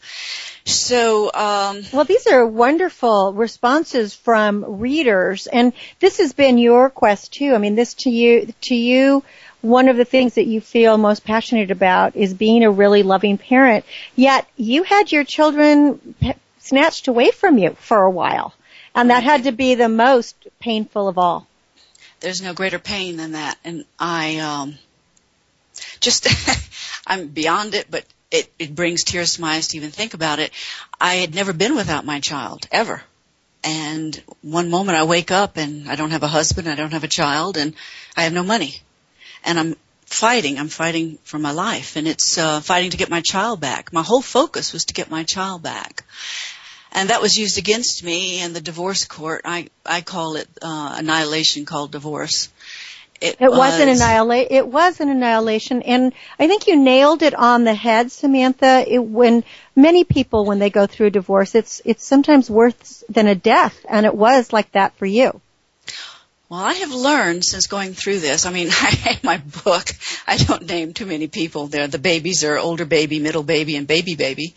[0.66, 7.34] So, um, well, these are wonderful responses from readers, and this has been your quest
[7.34, 7.56] too.
[7.56, 9.24] I mean, this to you, to you,
[9.66, 13.38] one of the things that you feel most passionate about is being a really loving
[13.38, 13.84] parent.
[14.16, 16.16] Yet you had your children
[16.60, 18.54] snatched away from you for a while.
[18.94, 21.48] And that had to be the most painful of all.
[22.20, 23.58] There's no greater pain than that.
[23.66, 24.78] And I, um,
[26.00, 26.28] just,
[27.08, 30.40] I'm beyond it, but it, it brings tears to my eyes to even think about
[30.40, 30.52] it.
[31.02, 33.02] I had never been without my child, ever.
[33.64, 37.04] And one moment I wake up and I don't have a husband, I don't have
[37.04, 37.74] a child, and
[38.16, 38.82] I have no money
[39.46, 39.76] and I'm
[40.06, 40.60] fighting.
[40.60, 43.94] I'm fighting for my life, and it's uh, fighting to get my child back.
[43.94, 46.04] My whole focus was to get my child back,
[46.92, 49.42] and that was used against me in the divorce court.
[49.46, 52.50] I I call it uh, annihilation, called divorce.
[53.22, 54.48] It, it was, was an annihilation.
[54.52, 58.84] It was an annihilation, and I think you nailed it on the head, Samantha.
[58.88, 59.44] It, when
[59.76, 63.86] many people, when they go through a divorce, it's it's sometimes worse than a death,
[63.88, 65.42] and it was like that for you.
[66.56, 68.46] Well, I have learned since going through this.
[68.46, 69.90] I mean, I, my book,
[70.26, 71.86] I don't name too many people there.
[71.88, 74.56] The babies are older baby, middle baby, and baby baby.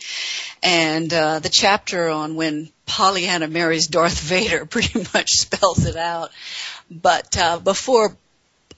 [0.63, 6.31] And uh, the chapter on when Pollyanna marries Darth Vader pretty much spells it out.
[6.89, 8.17] But uh, before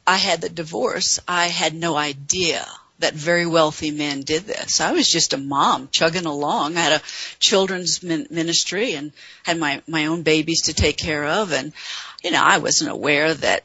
[0.06, 2.66] I had the divorce, I had no idea
[3.00, 4.80] that very wealthy men did this.
[4.80, 6.76] I was just a mom chugging along.
[6.76, 7.04] I had a
[7.38, 9.12] children's ministry and
[9.44, 11.72] had my my own babies to take care of and
[12.22, 13.64] you know, I wasn't aware that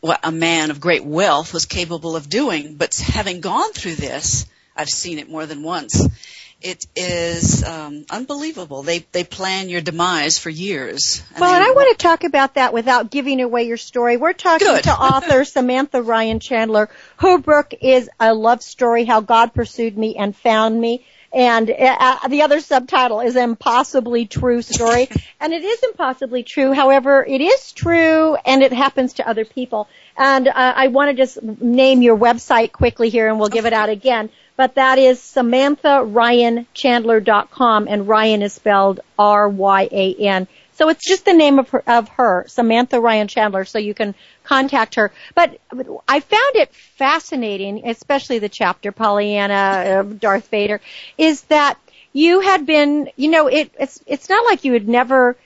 [0.00, 2.74] what a man of great wealth was capable of doing.
[2.74, 6.04] But having gone through this, I've seen it more than once.
[6.62, 8.82] It is um, unbelievable.
[8.82, 11.22] They they plan your demise for years.
[11.32, 14.16] And well, and I want to talk about that without giving away your story.
[14.16, 14.84] We're talking Good.
[14.84, 16.88] to author Samantha Ryan Chandler.
[17.16, 22.28] Her book is a love story: How God Pursued Me and Found Me and uh,
[22.28, 25.08] the other subtitle is impossibly true story
[25.40, 29.88] and it is impossibly true however it is true and it happens to other people
[30.16, 33.72] and uh, i want to just name your website quickly here and we'll give it
[33.72, 41.34] out again but that is samantharyanchandler.com and ryan is spelled r-y-a-n so it's just the
[41.34, 45.12] name of her, of her, Samantha Ryan Chandler, so you can contact her.
[45.34, 45.60] But
[46.08, 50.80] I found it fascinating, especially the chapter, Pollyanna, uh, Darth Vader,
[51.18, 51.78] is that
[52.12, 55.36] you had been, you know, it, it's, it's not like you had never,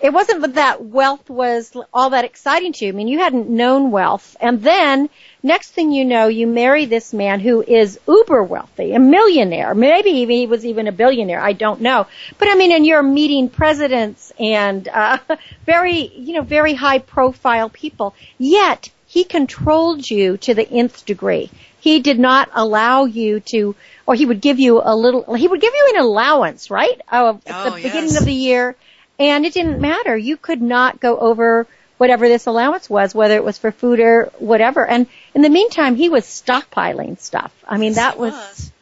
[0.00, 2.92] it wasn't that wealth was all that exciting to you.
[2.92, 4.36] I mean, you hadn't known wealth.
[4.40, 5.10] And then
[5.42, 9.74] next thing you know, you marry this man who is uber wealthy, a millionaire.
[9.74, 11.40] Maybe even he was even a billionaire.
[11.40, 12.06] I don't know.
[12.38, 15.18] But I mean, and you're meeting presidents and, uh,
[15.66, 18.14] very, you know, very high profile people.
[18.38, 21.50] Yet he controlled you to the nth degree.
[21.80, 23.74] He did not allow you to,
[24.06, 27.00] or he would give you a little, he would give you an allowance, right?
[27.10, 27.82] Oh, at oh, the yes.
[27.82, 28.76] beginning of the year
[29.20, 30.16] and it didn't matter.
[30.16, 31.66] You could not go over
[31.98, 34.86] whatever this allowance was, whether it was for food or whatever.
[34.86, 37.52] And in the meantime, he was stockpiling stuff.
[37.68, 38.72] I mean, that was,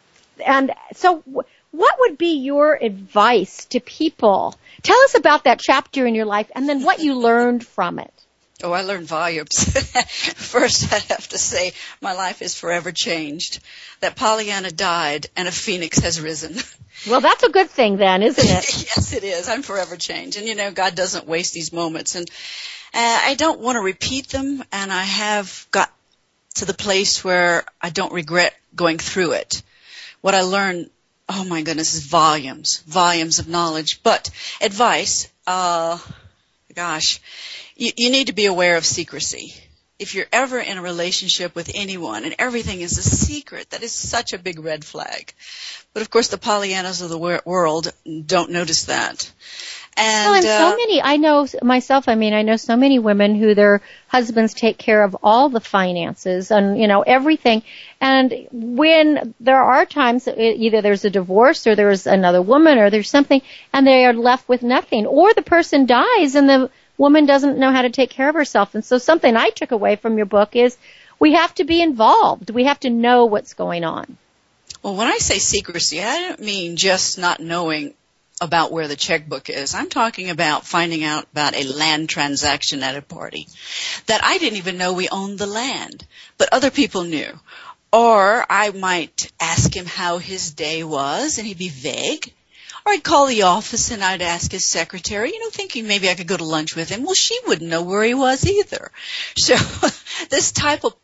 [0.46, 4.54] and so wh- what would be your advice to people?
[4.82, 8.12] Tell us about that chapter in your life and then what you learned from it.
[8.62, 9.64] Oh, I learned volumes.
[10.34, 13.60] First, I have to say my life is forever changed.
[14.00, 16.56] That Pollyanna died and a phoenix has risen.
[17.08, 18.82] Well, that's a good thing then, isn't it?
[18.96, 19.48] yes, it is.
[19.48, 20.36] I'm forever changed.
[20.36, 22.16] And you know, God doesn't waste these moments.
[22.16, 22.28] And
[22.92, 24.64] uh, I don't want to repeat them.
[24.72, 25.92] And I have got
[26.56, 29.62] to the place where I don't regret going through it.
[30.22, 30.90] What I learned,
[31.28, 34.02] oh my goodness, is volumes, volumes of knowledge.
[34.02, 34.30] But
[34.60, 35.98] advice, uh,
[36.74, 37.20] gosh,
[37.78, 39.54] you, you need to be aware of secrecy.
[39.98, 43.92] If you're ever in a relationship with anyone and everything is a secret, that is
[43.92, 45.32] such a big red flag.
[45.92, 47.92] But of course, the Pollyannas of the wor- world
[48.26, 49.32] don't notice that.
[49.96, 53.00] And, well, and uh, so many, I know myself, I mean, I know so many
[53.00, 57.64] women who their husbands take care of all the finances and, you know, everything.
[58.00, 63.10] And when there are times either there's a divorce or there's another woman or there's
[63.10, 67.58] something and they are left with nothing or the person dies and the woman doesn't
[67.58, 68.74] know how to take care of herself.
[68.74, 70.76] And so something I took away from your book is
[71.18, 72.50] we have to be involved.
[72.50, 74.18] We have to know what's going on.
[74.82, 77.94] Well, when I say secrecy, I don't mean just not knowing
[78.40, 79.74] about where the checkbook is.
[79.74, 83.48] I'm talking about finding out about a land transaction at a party
[84.06, 87.38] that I didn't even know we owned the land, but other people knew.
[87.92, 92.32] Or I might ask him how his day was and he'd be vague.
[92.88, 96.14] Or I'd call the office and I'd ask his secretary, you know, thinking maybe I
[96.14, 97.04] could go to lunch with him.
[97.04, 98.90] Well, she wouldn't know where he was either.
[99.36, 99.56] So
[100.30, 100.94] this type of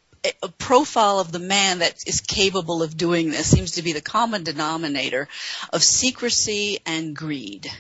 [0.43, 4.01] a profile of the man that is capable of doing this seems to be the
[4.01, 5.29] common denominator
[5.75, 7.71] of secrecy and greed.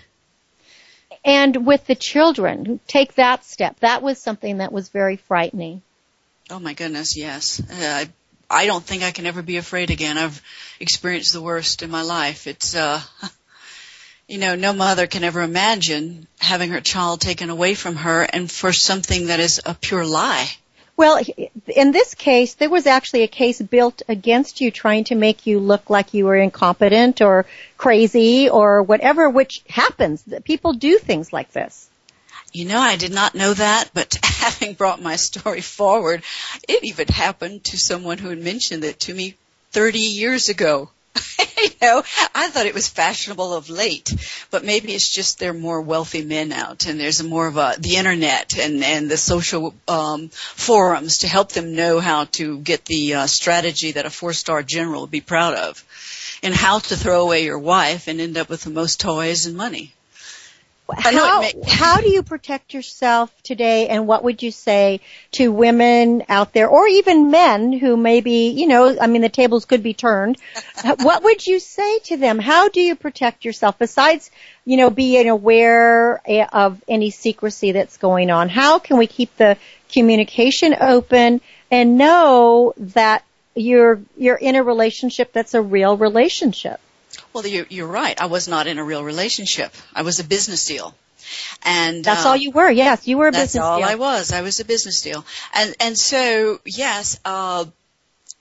[1.24, 3.80] And with the children, take that step.
[3.80, 5.80] That was something that was very frightening.
[6.50, 7.58] Oh my goodness, yes.
[7.58, 8.04] Uh,
[8.50, 10.18] I, I don't think I can ever be afraid again.
[10.18, 10.42] I've
[10.78, 12.46] experienced the worst in my life.
[12.46, 13.00] It's, uh,
[14.28, 18.50] you know, no mother can ever imagine having her child taken away from her and
[18.50, 20.48] for something that is a pure lie.
[20.96, 21.20] Well,
[21.66, 25.58] in this case, there was actually a case built against you trying to make you
[25.58, 27.46] look like you were incompetent or
[27.76, 30.22] crazy or whatever, which happens.
[30.44, 31.90] People do things like this.
[32.52, 36.22] You know, I did not know that, but having brought my story forward,
[36.68, 39.34] it even happened to someone who had mentioned it to me
[39.72, 40.90] 30 years ago.
[41.58, 42.02] you know,
[42.34, 44.14] I thought it was fashionable of late,
[44.50, 47.74] but maybe it's just there are more wealthy men out and there's more of a,
[47.78, 52.84] the internet and, and the social, um, forums to help them know how to get
[52.84, 55.84] the uh, strategy that a four-star general would be proud of
[56.42, 59.56] and how to throw away your wife and end up with the most toys and
[59.56, 59.92] money.
[60.92, 65.00] How, how do you protect yourself today and what would you say
[65.32, 69.64] to women out there or even men who maybe, you know, I mean the tables
[69.64, 70.36] could be turned.
[71.00, 72.38] what would you say to them?
[72.38, 74.30] How do you protect yourself besides,
[74.66, 78.50] you know, being aware eh, of any secrecy that's going on?
[78.50, 79.56] How can we keep the
[79.90, 83.24] communication open and know that
[83.54, 86.78] you're, you're in a relationship that's a real relationship?
[87.34, 88.18] Well, you're, you're right.
[88.20, 89.74] I was not in a real relationship.
[89.94, 90.94] I was a business deal.
[91.64, 92.70] And That's uh, all you were.
[92.70, 93.54] Yes, you were a business.
[93.54, 93.62] Deal.
[93.62, 93.88] That's all deal.
[93.88, 94.32] I was.
[94.32, 95.24] I was a business deal.
[95.54, 97.64] And and so yes, uh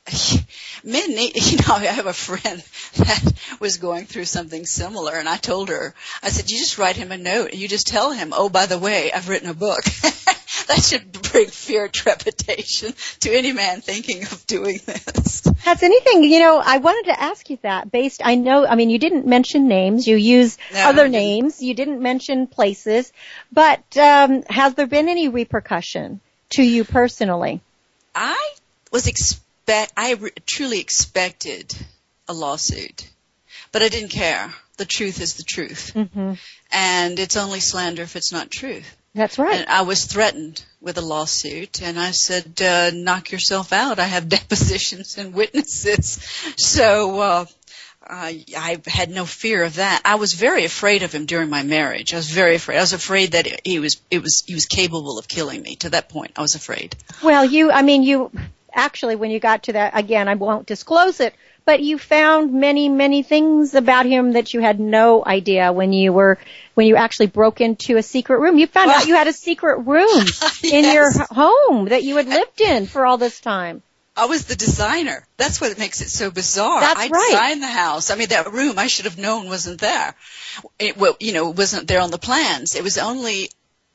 [0.84, 2.64] men need, you know, I have a friend
[2.98, 6.96] that was going through something similar and I told her, I said, you just write
[6.96, 9.54] him a note and you just tell him, oh, by the way, I've written a
[9.54, 9.84] book.
[10.68, 15.44] that should bring fear, trepidation to any man thinking of doing this.
[15.60, 18.90] Has anything, you know, I wanted to ask you that based, I know, I mean,
[18.90, 23.12] you didn't mention names, you used No, other names, you didn't mention places,
[23.52, 26.20] but, um, has there been any repercussion
[26.52, 27.62] to you personally?
[28.14, 28.54] I
[28.92, 29.08] was
[29.66, 31.74] expect I re- truly expected
[32.28, 33.10] a lawsuit,
[33.72, 34.54] but I didn't care.
[34.78, 36.34] The truth is the truth, Mm-hmm.
[36.72, 38.96] and it's only slander if it's not truth.
[39.14, 39.60] That's right.
[39.60, 44.00] And I was threatened with a lawsuit, and I said, uh, "Knock yourself out.
[44.00, 46.20] I have depositions and witnesses."
[46.58, 47.46] So uh,
[48.06, 50.02] I, I had no fear of that.
[50.04, 52.12] I was very afraid of him during my marriage.
[52.14, 52.78] I was very afraid.
[52.78, 55.76] I was afraid that he was it was he was capable of killing me.
[55.78, 56.96] To that point, I was afraid.
[57.22, 58.32] Well, you, I mean, you,
[58.74, 61.34] actually, when you got to that, again, I won't disclose it,
[61.66, 66.12] but you found many, many things about him that you had no idea when you
[66.12, 66.38] were,
[66.74, 68.58] when you actually broke into a secret room.
[68.58, 70.26] You found out you had a secret room
[70.64, 73.82] in your home that you had lived in for all this time.
[74.16, 75.26] I was the designer.
[75.38, 76.82] That's what makes it so bizarre.
[76.82, 77.30] That's I right.
[77.32, 78.12] designed the house.
[78.12, 80.16] I mean, that room I should have known wasn't there.
[80.78, 82.76] It, well, you know, it wasn't there on the plans.
[82.76, 83.50] It was only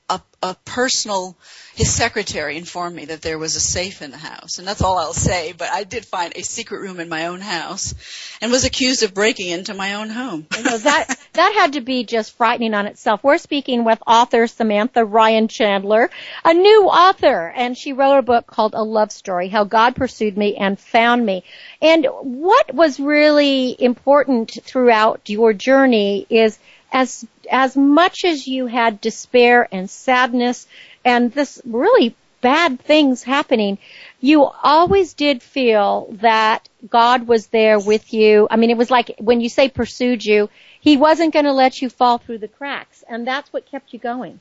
[0.09, 1.37] a, a personal.
[1.75, 4.99] His secretary informed me that there was a safe in the house, and that's all
[4.99, 5.53] I'll say.
[5.53, 7.95] But I did find a secret room in my own house,
[8.41, 10.47] and was accused of breaking into my own home.
[10.65, 13.23] Know, that that had to be just frightening on itself.
[13.23, 16.11] We're speaking with author Samantha Ryan Chandler,
[16.45, 20.37] a new author, and she wrote a book called A Love Story: How God Pursued
[20.37, 21.45] Me and Found Me.
[21.81, 26.59] And what was really important throughout your journey is
[26.93, 30.67] as as much as you had despair and sadness
[31.05, 33.79] and this really bad things happening,
[34.21, 38.47] you always did feel that God was there with you.
[38.51, 40.49] I mean, it was like when you say pursued you,
[40.81, 43.99] He wasn't going to let you fall through the cracks, and that's what kept you
[43.99, 44.41] going.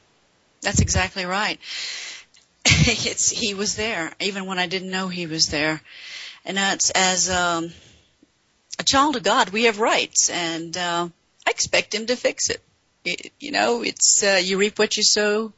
[0.62, 1.60] That's exactly right.
[2.66, 5.82] it's he was there even when I didn't know he was there,
[6.46, 7.72] and that's as um,
[8.80, 11.10] a child of God we have rights, and uh,
[11.48, 12.62] I expect him to fix it.
[13.06, 15.54] It, you know, it's uh, you reap what you sow,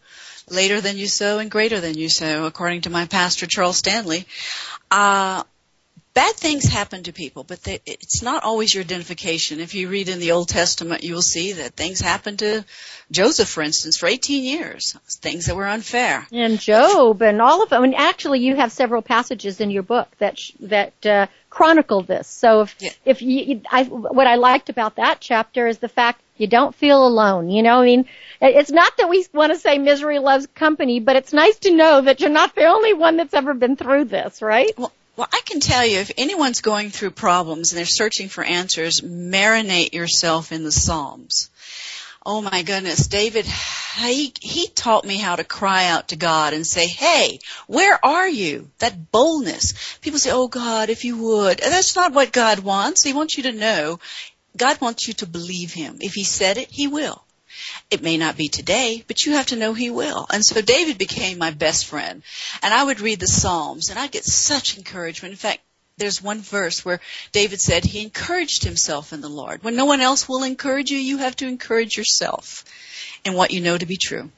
[0.47, 4.27] later than you sow, and greater than you sow, according to my pastor Charles Stanley.
[4.91, 5.41] Uh,
[6.13, 9.59] bad things happen to people, but they, it's not always your identification.
[9.59, 12.63] If you read in the Old Testament, you will see that things happened to
[13.09, 16.27] Joseph, for instance, for 18 years, things that were unfair.
[16.31, 17.83] And Job and all of them.
[17.83, 22.27] And actually, you have several passages in your book that sh- that uh, chronicle this.
[22.27, 22.89] So if Yeah.
[23.05, 27.05] if you, I, what I liked about that chapter is the fact you don't feel
[27.05, 27.49] alone.
[27.49, 27.99] You know, I mean,
[28.41, 31.71] it- it's not that we want to say misery loves company, but it's nice to
[31.71, 34.71] know that you're not the only one that's ever been through this, right?
[34.77, 38.41] Well, well, I can tell you, if anyone's going through problems and they're searching for
[38.41, 41.49] answers, marinate yourself in the Psalms.
[42.25, 46.67] Oh my goodness, David, he, he taught me how to cry out to God and
[46.67, 48.69] say, hey, where are you?
[48.79, 49.97] That boldness.
[50.01, 51.61] People say, oh God, if you would.
[51.61, 53.03] And that's not what God wants.
[53.03, 53.99] He wants you to know.
[54.57, 55.99] God wants you to believe Him.
[56.01, 57.23] If He said it, He will.
[57.89, 60.27] It may not be today, but you have to know he will.
[60.29, 62.21] And so David became my best friend.
[62.61, 65.31] And I would read the Psalms and I'd get such encouragement.
[65.31, 65.61] In fact,
[65.99, 66.99] there's one verse where
[67.31, 69.63] David said he encouraged himself in the Lord.
[69.63, 72.65] When no one else will encourage you, you have to encourage yourself
[73.23, 74.29] in what you know to be true.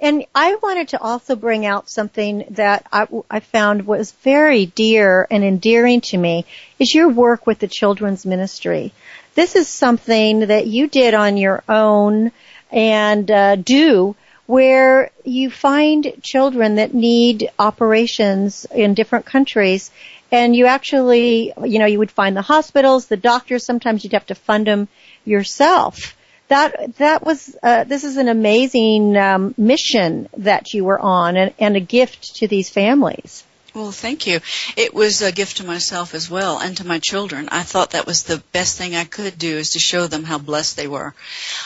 [0.00, 5.28] And I wanted to also bring out something that I, I found was very dear
[5.30, 6.44] and endearing to me
[6.80, 8.92] is your work with the children's ministry.
[9.36, 12.32] This is something that you did on your own
[12.72, 14.16] and uh, do
[14.46, 19.92] where you find children that need operations in different countries
[20.32, 24.26] and you actually, you know, you would find the hospitals, the doctors, sometimes you'd have
[24.26, 24.88] to fund them
[25.24, 26.16] yourself
[26.48, 31.54] that that was uh, this is an amazing um, mission that you were on and,
[31.58, 33.44] and a gift to these families.
[33.74, 34.40] Well, thank you.
[34.76, 37.48] It was a gift to myself as well and to my children.
[37.50, 40.36] I thought that was the best thing I could do is to show them how
[40.36, 41.14] blessed they were.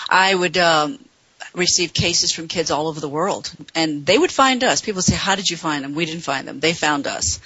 [0.09, 1.01] I would um,
[1.57, 4.83] receive cases from kids all over the world and they would find us.
[4.83, 5.95] People would say, how did you find them?
[5.95, 6.61] We didn't find them.
[6.61, 7.41] They found us.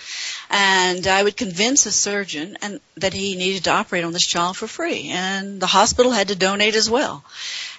[0.51, 4.57] And I would convince a surgeon and that he needed to operate on this child
[4.57, 7.25] for free and the hospital had to donate as well.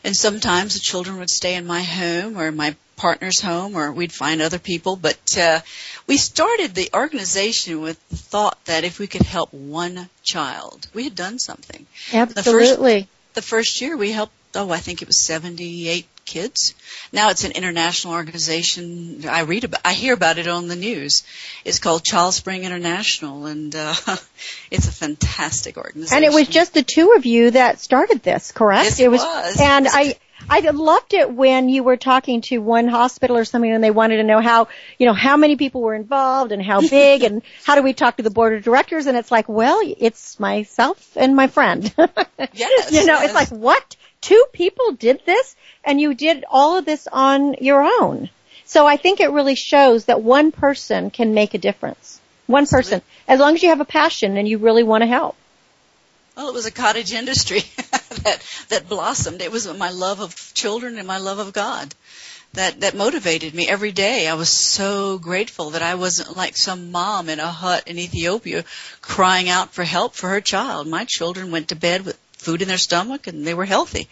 [0.03, 4.13] And sometimes the children would stay in my home or my partner's home or we'd
[4.13, 4.95] find other people.
[4.95, 5.59] But uh,
[6.07, 11.03] we started the organization with the thought that if we could help one child, we
[11.03, 11.85] had done something.
[12.13, 13.09] Absolutely.
[13.33, 16.73] The first year we helped, oh, I think it was 78 kids.
[17.11, 19.27] Now it's an international organization.
[19.27, 21.23] I read about, I hear about it on the news.
[21.65, 23.93] It's called Child Spring International and uh,
[24.71, 26.15] it's a fantastic organization.
[26.15, 28.85] And it was just the two of you that started this, correct?
[28.85, 29.59] Yes, it was.
[29.59, 30.15] And I
[30.49, 34.17] I loved it when you were talking to one hospital or something and they wanted
[34.17, 34.67] to know how,
[34.97, 38.17] you know, how many people were involved and how big and how do we talk
[38.17, 41.93] to the board of directors and it's like, well, it's myself and my friend.
[42.53, 42.91] Yes.
[42.91, 43.25] you know, yes.
[43.25, 43.95] it's like, what?
[44.21, 48.29] Two people did this and you did all of this on your own.
[48.65, 52.21] So I think it really shows that one person can make a difference.
[52.47, 53.01] One person.
[53.27, 55.35] As long as you have a passion and you really want to help.
[56.37, 57.59] Well, it was a cottage industry
[58.23, 59.41] that that blossomed.
[59.41, 61.93] It was my love of children and my love of God
[62.53, 64.27] that that motivated me every day.
[64.27, 68.63] I was so grateful that I wasn't like some mom in a hut in Ethiopia
[69.01, 70.87] crying out for help for her child.
[70.87, 74.07] My children went to bed with food in their stomach and they were healthy.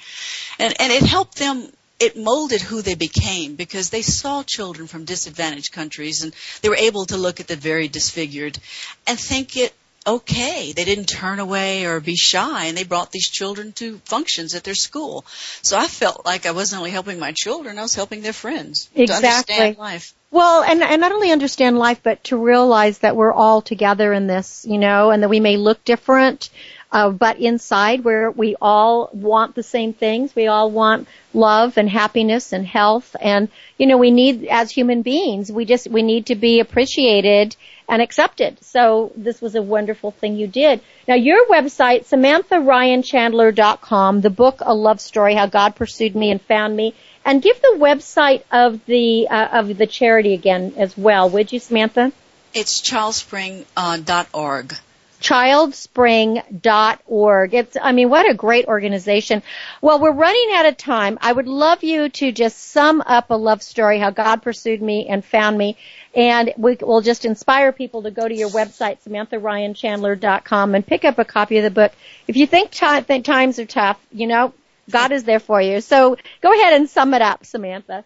[0.57, 1.67] And and it helped them
[1.99, 6.75] it molded who they became because they saw children from disadvantaged countries and they were
[6.75, 8.57] able to look at the very disfigured
[9.05, 9.73] and think it
[10.07, 10.71] okay.
[10.71, 14.63] They didn't turn away or be shy and they brought these children to functions at
[14.63, 15.25] their school.
[15.61, 18.89] So I felt like I wasn't only helping my children, I was helping their friends
[18.95, 20.13] to understand life.
[20.31, 24.27] Well, and, and not only understand life, but to realize that we're all together in
[24.27, 26.51] this, you know, and that we may look different,
[26.91, 30.35] uh, but inside where we all want the same things.
[30.35, 33.15] We all want love and happiness and health.
[33.21, 37.55] And, you know, we need, as human beings, we just, we need to be appreciated
[37.87, 38.63] and accepted.
[38.63, 40.81] So this was a wonderful thing you did.
[41.07, 46.75] Now your website, SamanthaRyanChandler.com, the book A Love Story, How God Pursued Me and Found
[46.75, 51.53] Me, and give the website of the, uh, of the charity again as well, would
[51.53, 52.11] you, Samantha?
[52.53, 54.73] It's childspring.org.
[54.73, 54.75] Uh.
[55.21, 57.53] childspring.org.
[57.53, 59.43] It's, I mean, what a great organization.
[59.81, 61.17] Well, we're running out of time.
[61.21, 65.07] I would love you to just sum up a love story, how God pursued me
[65.09, 65.77] and found me.
[66.15, 71.19] And we will just inspire people to go to your website, SamanthaRyanChandler.com and pick up
[71.19, 71.91] a copy of the book.
[72.27, 74.53] If you think, ti think times are tough, you know,
[74.89, 75.81] God is there for you.
[75.81, 78.03] So go ahead and sum it up, Samantha.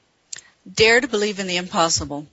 [0.71, 2.27] Dare to believe in the impossible.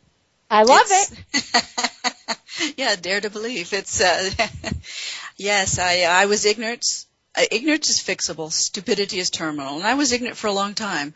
[0.50, 2.74] I love it.
[2.76, 3.72] yeah, dare to believe.
[3.72, 4.30] It's uh,
[5.36, 9.76] yes, I I was ignorant uh, ignorance is fixable, stupidity is terminal.
[9.76, 11.14] And I was ignorant for a long time.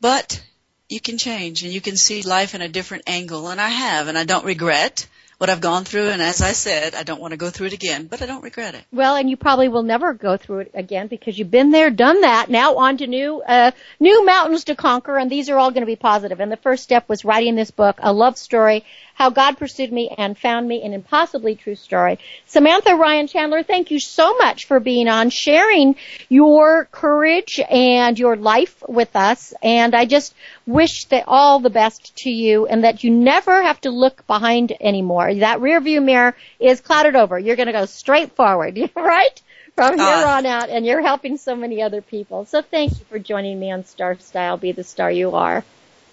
[0.00, 0.42] But
[0.88, 3.48] you can change and you can see life in a different angle.
[3.48, 5.06] And I have, and I don't regret
[5.38, 6.08] what I've gone through.
[6.08, 8.42] And as I said, I don't want to go through it again, but I don't
[8.42, 8.84] regret it.
[8.92, 12.20] Well, and you probably will never go through it again because you've been there, done
[12.22, 12.50] that.
[12.50, 15.86] Now on to new, uh, new mountains to conquer, and these are all going to
[15.86, 16.40] be positive.
[16.40, 18.84] And the first step was writing this book, a love story,
[19.14, 22.18] how God pursued me and found me, an impossibly true story.
[22.46, 25.96] Samantha Ryan Chandler, thank you so much for being on, sharing
[26.28, 29.54] your courage and your life with us.
[29.62, 30.34] And I just
[30.66, 34.72] wish that all the best to you and that you never have to look behind
[34.80, 35.32] anymore.
[35.34, 37.38] That rear view mirror is clouded over.
[37.38, 39.42] You're going to go straight forward, right?
[39.76, 40.36] From here Uh.
[40.38, 42.44] on out, and you're helping so many other people.
[42.46, 45.64] So thank you for joining me on Star Style, Be the Star You Are.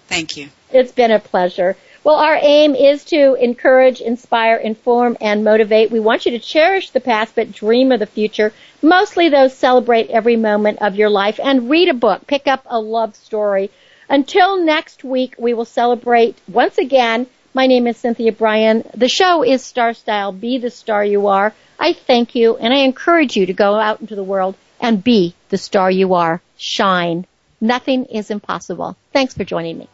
[0.08, 0.48] Thank you.
[0.72, 1.76] It's been a pleasure.
[2.04, 5.92] Well, our aim is to encourage, inspire, inform, and motivate.
[5.92, 8.52] We want you to cherish the past, but dream of the future.
[8.82, 12.26] Mostly, though, celebrate every moment of your life and read a book.
[12.26, 13.70] Pick up a love story.
[14.08, 17.28] Until next week, we will celebrate once again.
[17.54, 18.82] My name is Cynthia Brian.
[18.94, 20.32] The show is Star Style.
[20.32, 21.54] Be the star you are.
[21.78, 25.36] I thank you, and I encourage you to go out into the world and be
[25.50, 26.42] the star you are.
[26.56, 27.26] Shine.
[27.60, 28.96] Nothing is impossible.
[29.12, 29.88] Thanks for joining me.